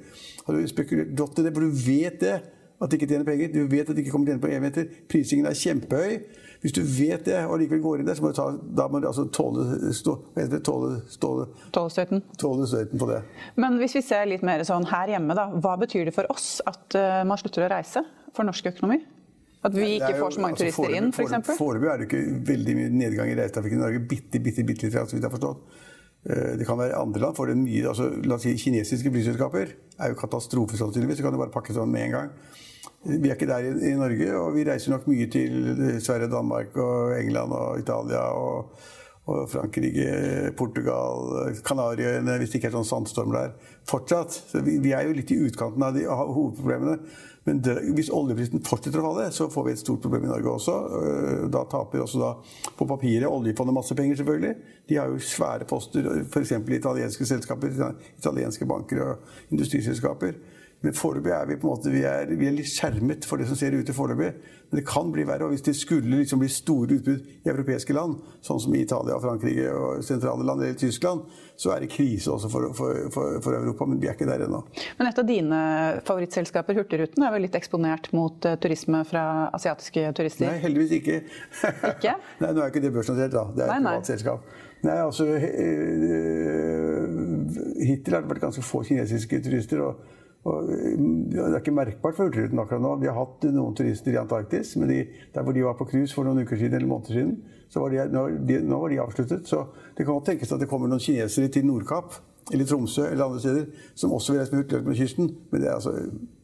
har 0.47 0.55
du 0.55 0.69
spekulert 0.71 1.19
rått 1.19 1.41
i 1.43 1.47
det, 1.49 1.53
for 1.57 1.67
du 1.67 1.81
vet 1.83 2.21
det, 2.23 2.37
at 2.77 2.93
de 2.93 2.99
ikke 2.99 3.09
tjener 3.11 3.27
penger, 3.27 3.51
du 3.51 3.65
vet 3.73 3.89
at 3.91 3.97
de 3.97 4.05
ikke 4.05 4.13
kommer 4.15 4.29
til 4.29 4.37
å 4.37 4.37
tjene 4.37 4.45
på 4.45 4.53
evigheter, 4.53 5.01
prisingen 5.11 5.49
er 5.51 5.57
kjempehøy. 5.59 6.15
Hvis 6.63 6.77
du 6.77 6.81
vet 6.87 7.27
det 7.27 7.41
og 7.43 7.59
likevel 7.61 7.83
går 7.83 8.05
inn 8.05 8.07
der, 8.07 8.17
så 8.17 8.25
må 8.25 8.31
du, 8.31 8.39
ta, 8.39 8.47
da 8.55 8.87
må 8.93 9.01
du 9.03 9.09
altså 9.11 9.27
tåle, 9.35 9.91
stå, 9.97 10.15
det, 10.39 10.63
tåle, 10.67 11.01
ståle, 11.11 11.49
tåle, 11.75 11.93
støyten. 11.93 12.23
tåle 12.39 12.71
støyten 12.71 13.03
på 13.03 13.11
det. 13.11 13.19
Men 13.59 13.81
hvis 13.83 13.99
vi 13.99 14.05
ser 14.07 14.31
litt 14.31 14.47
mer 14.47 14.63
sånn 14.69 14.87
her 14.93 15.17
hjemme, 15.17 15.37
da, 15.37 15.51
hva 15.51 15.75
betyr 15.83 16.07
det 16.07 16.15
for 16.17 16.31
oss 16.33 16.61
at 16.71 16.97
uh, 16.99 17.21
man 17.27 17.43
slutter 17.43 17.67
å 17.67 17.73
reise 17.75 18.07
for 18.37 18.47
norsk 18.47 18.71
økonomi? 18.73 19.03
At 19.67 19.75
vi 19.75 19.89
ikke 19.97 20.15
får 20.21 20.37
så 20.37 20.45
mange 20.45 20.57
altså, 20.57 20.69
turister 20.71 20.97
inn, 20.99 21.11
f.eks.? 21.11 21.51
Foreløpig 21.59 21.91
er 21.91 22.01
det 22.01 22.07
ikke 22.07 22.23
veldig 22.53 22.77
mye 22.79 22.95
nedgang 23.03 23.33
i 23.33 23.37
reisetrafikken 23.41 23.81
i 23.81 23.85
Norge. 23.85 24.03
Bitte, 24.13 24.41
bitte, 24.43 24.65
bitte 24.67 24.87
litt, 24.87 24.97
så 24.97 25.07
vidt 25.11 25.21
jeg 25.21 25.27
har 25.27 25.35
forstått. 25.35 25.83
Eh, 26.27 26.53
det 26.59 26.67
kan 26.67 26.79
være 26.79 26.99
andre 26.99 27.23
land 27.23 27.37
får 27.39 27.53
det 27.53 27.57
mye. 27.61 27.87
altså 27.89 28.11
La 28.27 28.39
oss 28.39 28.47
si 28.47 28.55
kinesiske 28.59 29.13
flyselskaper 29.15 29.75
er 29.99 30.13
jo 30.13 30.19
katastrofe 30.19 30.79
sannsynligvis. 30.79 31.21
Så 31.21 31.27
kan 31.27 31.37
det 31.37 31.43
bare 31.43 31.55
pakke 31.55 31.77
sånn 31.77 31.93
med 31.93 32.09
en 32.09 32.17
gang. 32.17 32.33
Vi 33.07 33.31
er 33.31 33.37
ikke 33.37 33.47
der 33.51 33.69
i, 33.69 33.73
i, 33.93 33.95
Norge, 33.99 34.29
og 34.35 34.55
vi 34.57 34.67
reiser 34.67 34.91
nok 34.95 35.07
mye 35.07 35.29
til 35.31 36.01
Sverige, 36.03 36.31
Danmark 36.33 36.75
og 36.83 37.15
England 37.15 37.55
og 37.55 37.79
Italia 37.79 38.25
og, 38.35 38.73
og 39.31 39.45
Frankrike, 39.51 40.51
Portugal, 40.59 41.53
Kanariøyene, 41.67 42.39
hvis 42.41 42.51
det 42.51 42.59
ikke 42.61 42.73
er 42.73 42.77
sånn 42.81 42.89
sandstorm 42.89 43.35
der. 43.37 43.55
Fortsatt. 43.87 44.35
Så 44.51 44.65
vi, 44.67 44.81
vi, 44.83 44.95
er 44.97 45.07
jo 45.07 45.15
litt 45.15 45.31
i 45.31 45.39
utkanten 45.47 45.87
av, 45.87 45.95
de, 45.95 46.09
hovedproblemene. 46.11 46.99
Men 47.47 47.61
det, 47.63 47.77
hvis 47.95 48.09
oljeprisen 48.11 48.63
fortsetter 48.67 48.99
å 48.99 49.07
falle, 49.07 49.29
så 49.35 49.47
får 49.53 49.67
vi 49.69 49.75
et 49.77 49.83
stort 49.83 50.01
problem 50.03 50.25
i 50.27 50.31
Norge 50.33 50.51
også. 50.51 50.75
Øh, 50.99 51.45
da 51.55 51.63
taper 51.71 52.03
også 52.03 52.19
da 52.19 52.33
på 52.75 52.89
papiret 52.91 53.31
oljefondet 53.31 53.77
masse 53.77 53.95
penger, 53.95 54.19
selvfølgelig. 54.19 54.55
De 54.91 54.99
har 54.99 55.13
jo 55.13 55.21
svære 55.23 55.69
poster, 55.71 56.09
f.eks. 56.25 56.57
italienske 56.59 57.29
selskaper, 57.31 57.79
italienske 58.19 58.67
banker 58.67 59.03
og 59.05 59.55
industriselskaper. 59.55 60.41
Men 60.85 60.95
foreløpig 60.95 61.33
er 61.33 61.47
vi 61.49 61.57
på 61.57 61.67
en 61.67 61.73
måte, 61.73 61.91
vi 61.91 62.03
er, 62.05 62.29
vi 62.37 62.47
er, 62.47 62.55
litt 62.55 62.69
skjermet 62.69 63.25
for 63.27 63.41
det 63.41 63.49
som 63.49 63.57
ser 63.59 63.75
ut 63.75 63.87
til 63.89 63.97
foreløpig. 63.97 64.29
Men 64.69 64.81
det 64.81 64.85
kan 64.87 65.09
bli 65.15 65.25
verre. 65.27 65.47
Og 65.47 65.55
hvis 65.55 65.65
det 65.65 65.73
skulle 65.79 66.19
liksom 66.21 66.41
bli 66.43 66.49
store 66.53 66.99
utbrudd 66.99 67.23
i 67.47 67.51
europeiske 67.51 67.95
land, 67.97 68.19
sånn 68.45 68.61
som 68.61 68.75
i 68.77 68.83
Italia, 68.85 69.17
Frankrike 69.23 69.71
og 69.73 70.03
sentrale 70.05 70.45
land, 70.47 70.63
eller 70.63 70.77
Tyskland, 70.79 71.25
så 71.57 71.73
er 71.73 71.83
det 71.83 71.91
krise 71.95 72.31
også 72.35 72.51
for, 72.53 72.69
for, 72.77 73.01
for, 73.15 73.39
for 73.45 73.57
Europa. 73.57 73.89
Men 73.89 74.03
vi 74.03 74.11
er 74.11 74.19
ikke 74.19 74.29
der 74.29 74.45
ennå. 74.47 74.61
Men 74.99 75.11
et 75.11 75.23
av 75.23 75.29
dine 75.31 75.61
favorittselskaper, 76.07 76.77
Hurtigruten, 76.79 77.25
er 77.25 77.33
vel 77.35 77.47
litt 77.47 77.57
eksponert 77.59 78.11
mot 78.17 78.47
uh, 78.47 78.59
turisme 78.61 79.01
fra 79.09 79.25
asiatiske 79.57 80.11
turister? 80.19 80.51
Nei, 80.51 80.61
heldigvis 80.67 80.99
ikke. 80.99 81.23
ikke? 81.95 82.17
nei, 82.43 82.51
nå 82.51 82.59
er 82.61 82.75
ikke 82.75 82.85
det 82.85 82.93
børsnotert, 82.99 83.33
da. 83.33 83.47
Det 83.57 83.65
er 83.65 83.73
et 83.79 83.87
privat 83.87 84.13
selskap. 84.13 84.53
Nei, 84.87 84.99
altså 85.01 85.25
Hittil 87.81 88.15
har 88.15 88.23
det 88.23 88.29
vært 88.29 88.45
ganske 88.45 88.63
få 88.63 88.83
kinesiske 88.87 89.41
turister. 89.47 89.83
og 89.87 90.13
og 90.47 90.69
det 90.71 91.43
er 91.43 91.59
ikke 91.59 91.75
merkbart 91.75 92.15
for 92.15 92.29
Hurtigruten 92.29 92.61
akkurat 92.63 92.85
nå. 92.85 92.93
Vi 93.03 93.11
har 93.11 93.19
hatt 93.19 93.47
noen 93.51 93.75
turister 93.75 94.15
i 94.15 94.21
Antarktis, 94.21 94.77
men 94.79 94.93
de, 94.93 95.01
der 95.35 95.43
hvor 95.43 95.57
de 95.57 95.65
var 95.67 95.75
på 95.79 95.89
cruise 95.91 96.15
for 96.15 96.29
noen 96.29 96.47
uker 96.47 96.61
siden, 96.61 96.79
eller 96.79 96.91
måneder 96.91 97.19
siden, 97.19 97.35
så 97.73 97.83
var 97.83 97.91
de, 97.91 98.05
nå, 98.15 98.23
de, 98.47 98.61
nå 98.63 98.79
var 98.85 98.95
de 98.95 99.03
avsluttet. 99.03 99.51
Så 99.51 99.65
det 99.97 100.05
kan 100.05 100.13
godt 100.13 100.31
tenkes 100.31 100.55
at 100.55 100.63
det 100.63 100.71
kommer 100.71 100.91
noen 100.93 101.03
kinesere 101.03 101.51
til 101.51 101.67
Nordkapp 101.67 102.15
eller 102.53 102.69
Tromsø 102.69 103.09
eller 103.09 103.25
andre 103.25 103.41
steder 103.43 103.65
som 103.95 104.13
også 104.15 104.33
vil 104.33 104.41
reise 104.41 104.55
med 104.55 104.63
hurtigløp 104.63 104.97
kysten. 104.97 105.33
Men 105.51 105.63
det 105.63 105.69
er 105.69 105.75
altså 105.75 105.95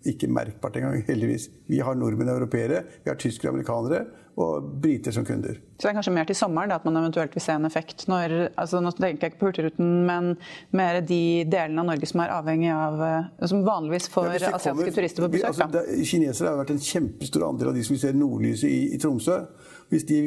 ikke 0.06 0.26
merkbart 0.26 0.76
engang, 0.76 1.04
heldigvis. 1.06 1.48
Vi 1.70 1.78
har 1.78 1.94
nordmenn 1.94 2.32
og 2.32 2.40
europeere, 2.40 2.82
vi 3.04 3.10
har 3.10 3.18
tyskere 3.20 3.52
og 3.52 3.54
amerikanere 3.54 4.04
og 4.40 4.64
briter 4.82 5.12
som 5.12 5.24
kunder. 5.28 5.58
Så 5.76 5.84
det 5.84 5.90
er 5.90 5.96
kanskje 5.98 6.14
mer 6.14 6.26
til 6.28 6.36
sommeren 6.36 6.70
da, 6.72 6.78
at 6.80 6.86
man 6.88 6.96
eventuelt 6.96 7.34
vil 7.36 7.44
se 7.44 7.52
en 7.52 7.68
effekt? 7.68 8.06
Når, 8.08 8.34
altså, 8.56 8.80
nå 8.80 8.90
tenker 8.96 9.26
jeg 9.26 9.34
ikke 9.34 9.40
på 9.42 9.50
Hurtigruten, 9.50 9.90
men 10.08 10.30
mer 10.72 11.00
de 11.04 11.20
delene 11.52 11.84
av 11.84 11.90
Norge 11.90 12.08
som 12.08 12.22
er 12.24 12.32
avhengig 12.32 12.70
av 12.72 13.02
eh, 13.04 13.46
Som 13.50 13.64
vanligvis 13.66 14.08
får 14.12 14.30
ja, 14.30 14.34
asiatiske 14.38 14.70
kommer, 14.70 14.96
turister 14.96 15.26
på 15.26 15.30
besøk? 15.34 15.48
Altså, 15.50 15.68
det, 15.76 16.06
kinesere 16.08 16.54
har 16.54 16.62
vært 16.62 16.74
en 16.74 16.84
kjempestor 16.86 17.44
andel 17.50 17.72
av 17.72 17.76
de 17.76 17.84
som 17.84 17.96
vi 17.96 18.02
ser 18.02 18.16
nordlyset 18.16 18.70
i, 18.70 18.80
i 18.96 19.00
Tromsø. 19.02 19.42
Hvis 19.92 20.06
de, 20.08 20.20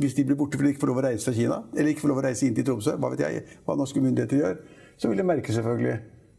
hvis 0.00 0.14
de, 0.16 0.24
blir 0.24 0.38
borte 0.40 0.56
fordi 0.56 0.70
de 0.70 0.74
ikke 0.78 0.86
får 0.86 0.94
lov 0.94 1.02
å 1.02 1.08
reise 1.10 1.28
fra 1.28 1.36
Kina, 1.36 1.58
eller 1.76 1.92
ikke 1.92 2.06
får 2.06 2.14
lov 2.14 2.22
å 2.22 2.28
reise 2.30 2.46
inn 2.48 2.56
til 2.56 2.64
Tromsø, 2.64 2.96
hva 2.96 3.12
vet 3.12 3.26
jeg 3.26 3.42
hva 3.66 3.76
norske 3.76 4.00
myndigheter 4.00 4.40
gjør, 4.40 4.62
så 5.02 5.10
vil 5.10 5.18
det 5.18 5.26
merke 5.26 5.52
selvfølgelig. 5.52 5.96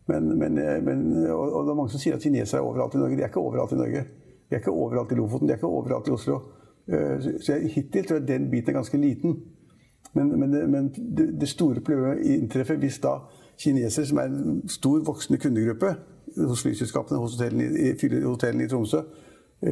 Men, 0.07 0.27
men, 0.39 0.59
men, 0.85 1.01
og, 1.31 1.53
og, 1.53 1.65
det 1.65 1.71
er 1.71 1.75
mange 1.75 1.91
som 1.91 1.99
sier 1.99 2.15
at 2.15 2.23
kinesere 2.23 2.61
er 2.61 2.67
overalt 2.67 2.95
i 2.95 3.01
Norge. 3.01 3.17
De 3.17 3.23
er 3.23 3.31
ikke 3.31 3.41
overalt 3.43 3.71
i 3.75 3.79
Norge. 3.79 4.03
De 4.47 4.55
er 4.55 4.61
ikke 4.61 4.71
overalt 4.71 5.11
i 5.11 5.17
Lofoten, 5.19 5.47
de 5.47 5.53
er 5.53 5.59
ikke 5.59 5.67
overalt 5.67 6.07
i 6.07 6.13
Oslo. 6.15 6.37
Så 6.87 7.53
jeg, 7.53 7.71
hittil 7.75 8.07
tror 8.07 8.21
jeg 8.21 8.27
den 8.27 8.49
biten 8.51 8.71
er 8.71 8.77
ganske 8.79 8.99
liten. 8.99 9.35
Men, 10.13 10.31
men, 10.39 10.53
det, 10.53 10.63
men 10.69 10.89
det, 11.17 11.27
det, 11.41 11.49
store 11.49 11.81
problemet 11.83 12.23
inntreffer 12.23 12.79
hvis 12.79 13.01
da 13.03 13.17
kinesere, 13.59 14.05
som 14.05 14.19
er 14.21 14.31
en 14.31 14.63
stor 14.69 15.03
voksende 15.07 15.39
kundegruppe 15.43 15.95
hos 16.37 16.63
flyselskapene, 16.63 17.19
hos 17.19 17.35
hotellene 17.35 17.67
i, 17.83 17.93
hotellene 18.23 18.67
i 18.67 18.71
Tromsø 18.71 19.03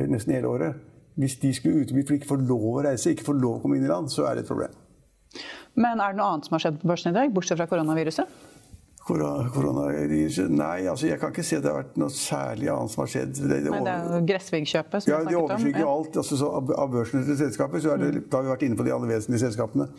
nesten 0.08 0.34
hele 0.34 0.48
året 0.48 0.88
Hvis 1.20 1.36
de 1.42 1.54
skulle 1.54 1.84
utebli 1.84 2.06
for 2.08 2.16
ikke 2.16 2.30
får 2.30 2.44
lov 2.48 2.68
å 2.72 2.84
reise, 2.86 3.12
ikke 3.12 3.28
får 3.28 3.40
lov 3.40 3.58
å 3.58 3.62
komme 3.64 3.78
inn 3.78 3.86
i 3.86 3.92
land, 3.92 4.08
så 4.12 4.30
er 4.30 4.40
det 4.40 4.46
et 4.46 4.52
problem. 4.52 4.76
Men 5.76 6.00
er 6.00 6.14
det 6.14 6.20
noe 6.20 6.30
annet 6.34 6.48
som 6.48 6.56
har 6.56 6.64
skjedd 6.64 6.80
på 6.82 6.88
børsen 6.88 7.12
i 7.12 7.18
dag, 7.18 7.34
bortsett 7.36 7.60
fra 7.60 7.68
koronaviruset? 7.72 8.40
Koronaviruset 9.08 10.52
Nei, 10.54 10.86
altså 10.90 11.08
jeg 11.08 11.20
kan 11.22 11.32
ikke 11.34 11.44
si 11.46 11.56
at 11.58 11.64
det 11.64 11.72
har 11.72 11.80
vært 11.82 11.96
noe 12.00 12.14
særlig 12.14 12.70
annet 12.70 12.94
som 12.94 13.02
har 13.02 13.10
skjedd. 13.10 13.32
Det, 13.34 13.48
det, 13.50 13.72
Nei, 13.74 13.80
det 13.88 13.94
er 13.94 14.06
jo 14.14 14.20
Gressvig-kjøpet 14.30 15.06
som 15.06 15.12
ja, 15.12 15.22
de 15.26 15.38
overskygger 15.40 15.82
jo 15.82 15.90
alt. 15.90 16.20
Altså, 16.22 16.38
av, 16.46 16.70
av 16.84 16.94
børsnotere 16.94 17.38
selskaper 17.40 17.82
så 17.82 17.98
det, 18.02 18.12
da 18.28 18.40
har 18.40 18.46
vi 18.46 18.54
vært 18.54 18.68
inne 18.68 18.78
på 18.78 18.86
de 18.86 18.94
aller 18.94 19.12
vesentlige 19.12 19.44
selskapene. 19.48 19.90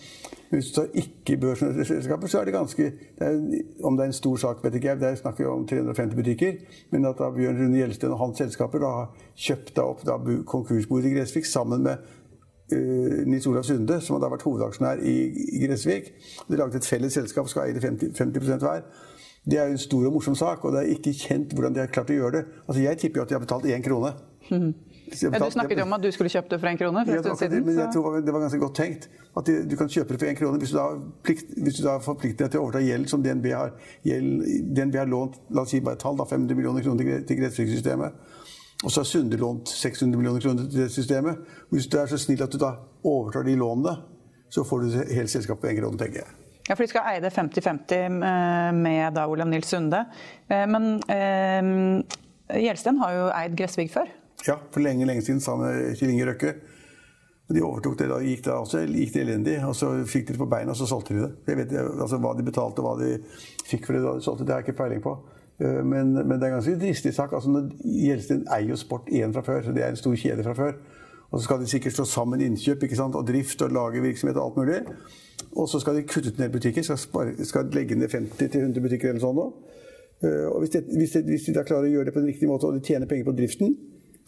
Hvis 0.53 0.71
du 0.71 0.79
tar 0.79 0.89
ikke-børsnotere 1.03 1.89
selskaper, 1.89 2.31
så 2.31 2.41
er 2.41 2.49
det 2.49 2.57
ganske 2.57 2.89
det 3.19 3.29
er, 3.29 3.43
Om 3.83 3.99
det 3.99 4.07
er 4.07 4.13
en 4.13 4.19
stor 4.21 4.41
sak, 4.47 4.65
vet 4.65 4.79
ikke 4.79 4.93
jeg. 4.93 5.03
Der 5.03 5.19
snakker 5.19 5.45
vi 5.45 5.51
om 5.51 5.67
350 5.67 6.19
butikker. 6.23 6.81
Men 6.95 7.11
at 7.11 7.19
da 7.19 7.31
Bjørn 7.35 7.59
Rune 7.59 7.83
Gjelsten 7.83 8.15
og 8.15 8.23
hans 8.23 8.43
selskaper 8.45 8.85
da 8.85 8.97
har 9.01 9.31
kjøpt 9.35 9.75
da 9.79 9.87
opp 9.89 10.07
da 10.07 10.19
konkursbordet 10.47 11.11
i 11.11 11.17
Gressvik 11.17 11.49
sammen 11.49 11.83
med 11.89 12.21
Nils 13.29 13.47
Olav 13.47 13.67
Sunde, 13.69 14.01
som 14.01 14.17
hadde 14.17 14.31
vært 14.33 14.45
hovedaksjonær 14.47 15.03
i, 15.07 15.17
i 15.57 15.63
Gressvik. 15.65 16.13
De 16.49 16.59
laget 16.61 16.81
et 16.81 16.89
felles 16.89 17.15
selskap, 17.19 17.51
skal 17.51 17.69
eie 17.69 17.81
50, 17.81 18.15
50 18.19 18.63
hver. 18.63 18.87
Det 19.43 19.59
er 19.59 19.67
jo 19.67 19.75
en 19.75 19.83
stor 19.83 20.07
og 20.07 20.15
morsom 20.15 20.37
sak, 20.39 20.65
og 20.65 20.75
det 20.75 20.85
er 20.85 20.95
ikke 20.95 21.13
kjent 21.19 21.55
hvordan 21.57 21.75
de 21.75 21.83
har 21.83 21.91
klart 21.91 22.11
å 22.15 22.19
gjøre 22.19 22.37
det. 22.37 22.43
Altså, 22.69 22.83
Jeg 22.83 22.99
tipper 23.03 23.21
jo 23.21 23.25
at 23.27 23.33
de 23.33 23.39
har 23.39 23.43
betalt 23.43 23.67
én 23.67 23.83
krone. 23.83 24.13
Mm. 24.51 24.73
Ja, 25.13 25.31
du 25.39 25.51
snakket 25.51 25.79
jo 25.79 25.85
om 25.85 25.93
at 25.93 26.03
du 26.03 26.09
skulle 26.15 26.31
kjøpe 26.33 26.55
det 26.55 26.59
for 26.63 26.71
én 26.71 26.79
krone 26.79 27.03
for 27.05 27.17
en 27.17 27.25
stund 27.25 27.41
siden. 27.41 27.65
Men 27.67 27.79
jeg 27.79 27.89
tror 27.93 28.21
det 28.23 28.33
var 28.33 28.45
ganske 28.45 28.61
godt 28.63 28.77
tenkt. 28.79 29.09
At 29.37 29.49
du, 29.49 29.53
du 29.69 29.75
kan 29.77 29.91
kjøpe 29.91 30.15
det 30.15 30.21
for 30.23 30.31
én 30.31 30.39
krone 30.39 30.61
hvis 30.63 30.73
du 30.73 30.79
da, 30.79 30.87
plikt, 31.27 31.53
hvis 31.57 31.81
du 31.81 31.83
da 31.85 31.97
forplikter 32.05 32.47
deg 32.47 32.55
til 32.55 32.63
å 32.63 32.67
overta 32.67 32.83
gjeld 32.85 33.11
som 33.11 33.25
DNB 33.25 33.49
har, 33.53 33.75
gjeld, 34.09 34.47
DNB 34.77 34.99
har 35.03 35.11
lånt 35.11 35.41
la 35.51 35.67
oss 35.67 35.75
si 35.75 35.83
bare 35.85 35.99
et 35.99 36.05
tall, 36.05 36.17
da, 36.21 36.29
500 36.29 36.59
millioner 36.59 36.87
kroner 36.87 37.25
til, 37.29 37.49
til. 37.59 38.07
Og 38.83 38.91
så 38.91 39.01
har 39.01 39.07
Sunde 39.07 39.39
lånt 39.39 39.69
600 39.69 40.19
millioner 40.19 40.41
kroner 40.43 40.67
til 40.67 40.85
det 40.85 40.93
systemet. 40.93 41.39
Hvis 41.71 41.87
du 41.87 41.99
er 42.01 42.11
så 42.11 42.19
snill 42.19 42.43
at 42.43 42.53
du 42.53 42.59
da 42.59 42.75
overtar 43.07 43.47
de 43.47 43.55
lånene, 43.59 43.97
så 44.53 44.65
får 44.67 44.83
du 44.83 44.97
hele 45.15 45.29
selskapet 45.31 45.63
på 45.63 45.71
én 45.71 45.79
krone, 45.79 45.99
tenker 46.01 46.25
jeg. 46.25 46.39
Ja, 46.69 46.75
for 46.77 46.85
De 46.85 46.91
skal 46.91 47.07
eie 47.11 47.23
det 47.23 47.33
50-50 47.35 47.95
eh, 47.99 48.73
med 48.77 49.15
da 49.17 49.27
Olav 49.31 49.49
Nils 49.51 49.71
Sunde. 49.71 50.05
Eh, 50.49 50.67
men 50.71 50.99
eh, 51.11 52.59
Gjelsten 52.63 52.99
har 53.03 53.17
jo 53.17 53.31
eid 53.33 53.57
Gressvig 53.59 53.89
før? 53.91 54.11
Ja, 54.47 54.59
for 54.75 54.83
lenge 54.83 55.07
lenge 55.07 55.23
siden 55.23 55.41
sammen 55.43 55.71
med 55.71 55.99
Kjell 55.99 56.13
Inge 56.15 56.29
Røkke. 56.31 56.55
De 57.53 57.63
overtok 57.65 57.99
det 58.01 58.09
da, 58.09 58.19
gikk 58.25 58.45
det 58.47 58.53
også, 58.55 58.83
gikk 58.89 59.13
det 59.15 59.23
elendig. 59.27 59.57
og 59.67 59.75
Så 59.77 59.91
fikk 60.09 60.29
de 60.29 60.37
det 60.37 60.41
på 60.41 60.49
beina, 60.51 60.73
og 60.73 60.79
så 60.79 60.89
solgte 60.89 61.17
de 61.17 61.25
det. 61.25 61.33
Jeg 61.51 61.59
vet 61.61 61.75
altså, 61.83 62.19
Hva 62.23 62.33
de 62.39 62.47
betalte 62.47 62.83
og 62.83 62.89
hva 62.89 62.95
de 63.03 63.11
fikk 63.69 63.89
for 63.89 63.99
det 63.99 64.05
da 64.05 64.15
de 64.17 64.25
solgte, 64.25 64.47
det 64.47 64.55
har 64.55 64.63
jeg 64.63 64.71
ikke 64.71 64.81
peiling 64.83 65.03
på. 65.05 65.17
Men, 65.63 66.15
men, 66.17 66.33
det 66.41 66.47
er 66.47 66.51
en 66.51 66.57
ganske 66.57 66.75
dristig 66.81 67.13
sak. 67.15 67.35
altså 67.37 67.69
Gjelsten 67.85 68.41
eier 68.51 68.73
jo 68.73 68.79
Sport 68.81 69.11
1 69.13 69.35
fra 69.37 69.45
før, 69.47 69.61
så 69.63 69.75
det 69.77 69.85
er 69.85 69.93
en 69.93 70.01
stor 70.01 70.17
kjede 70.19 70.47
fra 70.47 70.55
før. 70.59 70.73
Og 71.33 71.39
så 71.39 71.45
skal 71.45 71.61
de 71.61 71.69
sikkert 71.71 71.95
slå 71.97 72.05
sammen 72.09 72.41
innkjøp 72.45 72.83
og 73.05 73.27
drift 73.29 73.63
og 73.63 73.73
lagervirksomhet 73.73 74.37
og 74.37 74.45
alt 74.45 74.57
mulig. 74.57 74.81
Og 75.57 75.69
så 75.69 75.81
skal 75.81 75.97
de 75.97 76.03
kutte 76.03 76.29
ut 76.29 76.37
en 76.37 76.45
del 76.45 76.53
butikker. 76.53 76.83
Skal, 76.83 76.99
spare, 76.99 77.45
skal 77.45 77.71
legge 77.73 77.97
ned 77.97 78.11
50-100 78.13 78.81
butikker 78.85 79.13
eller 79.13 79.23
sånn 79.23 79.39
nå. 79.39 79.47
Eh, 80.23 80.47
og 80.51 80.61
hvis, 80.63 80.75
det, 80.75 80.85
hvis, 80.93 81.15
det, 81.17 81.25
hvis, 81.29 81.47
de 81.49 81.57
da 81.57 81.65
klarer 81.67 81.89
å 81.89 81.93
gjøre 81.93 82.11
det 82.11 82.15
på 82.17 82.21
en 82.23 82.29
riktig 82.29 82.49
måte, 82.51 82.69
og 82.69 82.77
de 82.77 82.85
tjener 82.85 83.09
penger 83.11 83.29
på 83.31 83.37
driften, 83.39 83.75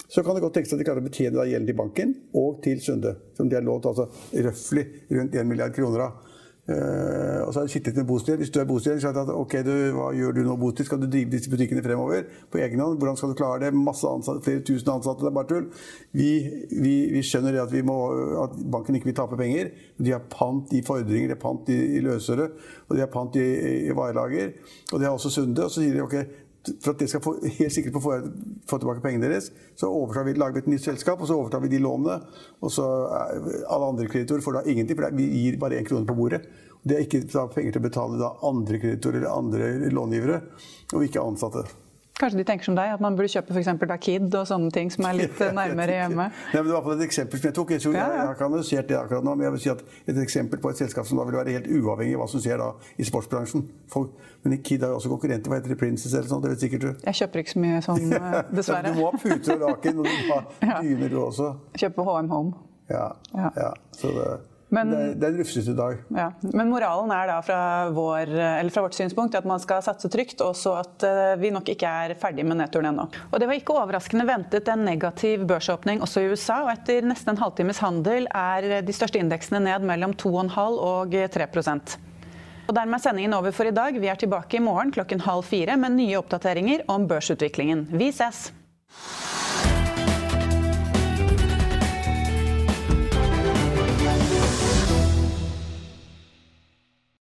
så 0.09 0.25
kan 0.25 0.37
det 0.37 0.43
godt 0.45 0.57
tenkes 0.59 0.75
at 0.75 0.81
de 0.81 0.87
klarer 0.87 1.05
å 1.05 1.07
betjene 1.07 1.47
gjelden 1.49 1.69
til 1.69 1.79
banken 1.79 2.15
og 2.41 2.63
til 2.65 2.81
Sunde. 2.85 3.15
Som 3.37 3.51
de 3.51 3.59
har 3.59 3.65
lånt 3.67 3.87
altså 3.89 4.09
røftlig 4.47 4.87
rundt 5.13 5.37
1 5.37 5.49
milliard 5.49 5.77
kroner 5.77 6.07
av. 6.09 6.34
Uh, 6.65 7.45
og 7.45 7.51
så 7.53 7.59
har 7.59 7.67
jeg 7.67 7.75
sittet 7.75 7.97
med 7.97 8.07
bosted. 8.09 8.39
Hvis 8.41 8.51
du 8.51 8.57
er 8.61 8.65
bosted, 8.65 9.01
så 9.01 9.11
at 9.13 9.29
ok, 9.29 9.57
du, 9.67 9.73
hva 9.93 10.07
gjør 10.17 10.33
du 10.33 10.41
nå 10.47 10.55
bosted? 10.57 10.87
Skal 10.89 11.03
du 11.03 11.05
drive 11.13 11.29
disse 11.35 11.51
butikkene 11.53 11.83
fremover 11.85 12.23
på 12.53 12.63
egen 12.65 12.81
hånd? 12.81 12.97
Hvordan 13.03 13.19
skal 13.21 13.35
du 13.35 13.37
klare 13.37 13.67
det? 13.67 13.75
Masse 13.77 14.09
ansatte, 14.09 14.41
flere 14.47 14.63
tusen 14.65 14.89
ansatte, 14.95 15.27
det 15.27 15.29
er 15.29 15.37
bare 15.37 15.51
tull. 15.51 15.67
Vi, 16.17 16.31
vi, 16.73 16.95
vi 17.13 17.23
skjønner 17.27 17.59
at, 17.61 17.73
vi 17.73 17.83
må, 17.85 17.99
at, 18.47 18.57
banken 18.73 18.97
ikke 18.97 19.11
vil 19.11 19.19
tape 19.19 19.37
penger. 19.37 19.75
De 20.01 20.15
har 20.17 20.25
pant 20.33 20.73
i 20.73 20.81
fordringer, 20.87 21.35
de 21.35 21.37
har 21.37 21.43
pant 21.43 21.69
i, 21.69 21.79
i 21.99 22.01
løsøre, 22.05 22.49
og 22.89 22.97
de 22.97 23.05
har 23.05 23.13
pant 23.13 23.37
i, 23.37 23.45
i 23.85 23.99
varelager. 23.99 24.57
Og 24.93 24.97
de 24.97 25.05
har 25.05 25.13
også 25.13 25.35
Sunde. 25.35 25.67
Og 25.67 25.73
så 25.75 25.83
sier 25.83 25.99
de 25.99 26.05
ok, 26.07 26.17
for 26.81 26.95
at 26.95 27.03
de 27.03 27.09
skal 27.11 27.23
få, 27.25 27.35
helt 27.59 27.75
sikkert 27.75 27.97
få, 28.01 28.15
få 28.71 28.79
tilbake 28.81 29.03
pengene 29.05 29.29
deres, 29.29 29.51
så 29.77 29.91
overtar 29.93 30.27
vi, 30.29 30.37
lager 30.39 30.57
vi 30.57 30.63
et 30.65 30.71
nytt 30.75 30.87
selskap, 30.87 31.21
og 31.21 31.29
så 31.29 31.37
overtar 31.39 31.63
vi 31.65 31.73
de 31.73 31.83
lånene. 31.85 32.19
Og 32.65 32.73
så 32.73 32.87
alle 33.13 33.91
andre 33.91 34.09
kreditorer 34.11 34.45
får 34.45 34.59
da 34.59 34.65
ingenting, 34.71 34.99
for 34.99 35.19
vi 35.19 35.29
gir 35.29 35.59
bare 35.61 35.81
én 35.81 35.89
krone 35.89 36.09
på 36.09 36.17
bordet. 36.19 36.45
Det 36.85 36.97
er 36.99 37.07
ikke 37.07 37.47
penger 37.55 37.77
til 37.77 37.81
å 37.81 37.87
betale 37.87 38.35
andre 38.45 38.81
kreditorer 38.81 39.23
eller 39.23 39.33
andre 39.33 39.93
långivere, 39.93 40.41
og 40.93 41.07
ikke 41.07 41.25
ansatte. 41.25 41.65
Kanskje 42.15 42.39
de 42.39 42.45
tenker 42.47 42.69
som 42.69 42.77
deg, 42.79 42.93
at 42.95 43.01
man 43.03 43.17
burde 43.19 43.27
kjøpe 43.33 43.51
f.eks. 43.51 43.69
Kid 44.05 44.35
og 44.39 44.45
sånne 44.47 44.69
ting 44.71 44.91
som 44.95 45.09
er 45.09 45.17
litt 45.19 45.41
nærmere 45.59 45.97
hjemme? 45.97 46.29
Nei, 46.31 46.61
men 46.61 46.69
det 46.69 46.77
var 46.77 46.93
et 46.95 47.03
eksempel 47.09 47.41
som 47.41 47.49
jeg 47.51 47.57
tok. 47.57 47.73
Jeg, 47.75 47.83
tror, 47.83 47.97
ja, 47.97 48.05
ja. 48.05 48.13
jeg 48.21 48.29
har 48.29 48.37
ikke 48.37 48.47
analysert 48.53 48.89
det 48.93 48.99
akkurat 49.01 49.27
nå, 49.27 49.35
men 49.35 49.49
jeg 49.49 49.55
vil 49.57 49.63
si 49.65 49.73
at 49.73 49.83
et 50.13 50.21
eksempel 50.23 50.63
på 50.63 50.71
et 50.71 50.83
selskap 50.85 51.09
som 51.11 51.19
da 51.19 51.27
vil 51.27 51.41
være 51.41 51.57
helt 51.57 51.67
uavhengig 51.75 52.15
av 52.15 52.23
hva 52.23 52.31
som 52.31 52.45
skjer 52.45 52.63
da 52.63 52.71
i 53.03 53.09
sportsbransjen. 53.11 53.67
Folk, 53.91 54.15
men 54.47 54.57
Kid 54.63 54.87
har 54.87 54.95
jo 54.95 55.01
også 55.01 55.11
konkurrenter. 55.11 55.51
Hva 55.51 55.59
heter 55.59 55.75
det? 55.75 55.81
Princess 55.83 56.15
eller 56.15 56.31
sånt? 56.31 56.47
Det 56.47 56.55
vet 56.55 56.65
sikkert 56.69 56.87
du. 56.87 56.91
Jeg 57.03 57.21
kjøper 57.25 57.43
ikke 57.43 57.57
så 57.57 57.67
mye 57.67 57.83
sånn, 57.89 58.03
dessverre. 58.15 58.47
dessverre. 58.55 58.95
du 58.95 59.03
må 59.03 59.11
ha 59.11 59.23
puter 59.27 59.57
og 59.59 59.67
laken, 59.67 59.99
og 59.99 60.07
du 60.07 60.17
må 60.31 60.41
ha 60.71 60.81
dyner 60.87 61.15
du 61.17 61.21
også. 61.25 61.51
Kjøpe 61.83 62.07
HM 62.07 62.31
Home. 62.31 62.67
Ja. 62.95 63.09
ja. 63.35 63.75
Så 63.99 64.15
det 64.15 64.31
men, 64.75 64.93
det, 64.93 65.03
det, 65.23 65.31
en 65.31 65.39
rufsete 65.41 65.75
dag. 65.79 66.01
Ja. 66.15 66.29
Men 66.53 66.71
moralen 66.73 67.13
er 67.15 67.31
da 67.31 67.39
fra, 67.47 67.61
vår, 67.95 68.33
fra, 68.75 68.85
vårt 68.87 68.99
synspunkt 68.99 69.37
at 69.39 69.47
man 69.49 69.63
skal 69.63 69.83
satse 69.87 70.11
trygt, 70.13 70.43
og 70.45 70.57
så 70.59 70.77
at 70.83 71.07
uh, 71.07 71.35
vi 71.41 71.53
nok 71.55 71.69
ikke 71.75 71.91
er 72.05 72.17
ferdig 72.21 72.47
med 72.49 72.61
nedturen 72.61 72.91
ennå. 72.93 73.09
Og 73.31 73.39
Det 73.41 73.51
var 73.51 73.59
ikke 73.59 73.77
overraskende 73.77 74.27
ventet 74.29 74.71
en 74.73 74.85
negativ 74.87 75.47
børsåpning 75.49 76.03
også 76.05 76.25
i 76.25 76.33
USA. 76.33 76.63
og 76.67 76.73
Etter 76.75 77.07
nesten 77.07 77.35
en 77.35 77.43
halvtimes 77.43 77.83
handel 77.85 78.29
er 78.31 78.83
de 78.85 78.97
største 78.97 79.23
indeksene 79.23 79.63
ned 79.65 79.87
mellom 79.87 80.17
2,5 80.19 80.83
og 80.91 81.15
3 81.35 81.49
og 82.65 82.73
Dermed 82.73 82.97
er 82.97 83.03
sendingen 83.05 83.37
over 83.37 83.53
for 83.53 83.69
i 83.69 83.75
dag. 83.77 83.97
Vi 84.01 84.09
er 84.09 84.17
tilbake 84.21 84.57
i 84.57 84.65
morgen 84.65 84.93
klokken 84.95 85.21
halv 85.21 85.45
fire 85.45 85.77
med 85.77 85.99
nye 85.99 86.17
oppdateringer 86.21 86.87
om 86.89 87.09
børsutviklingen. 87.11 87.89
Vi 87.93 88.09
ses! 88.17 88.47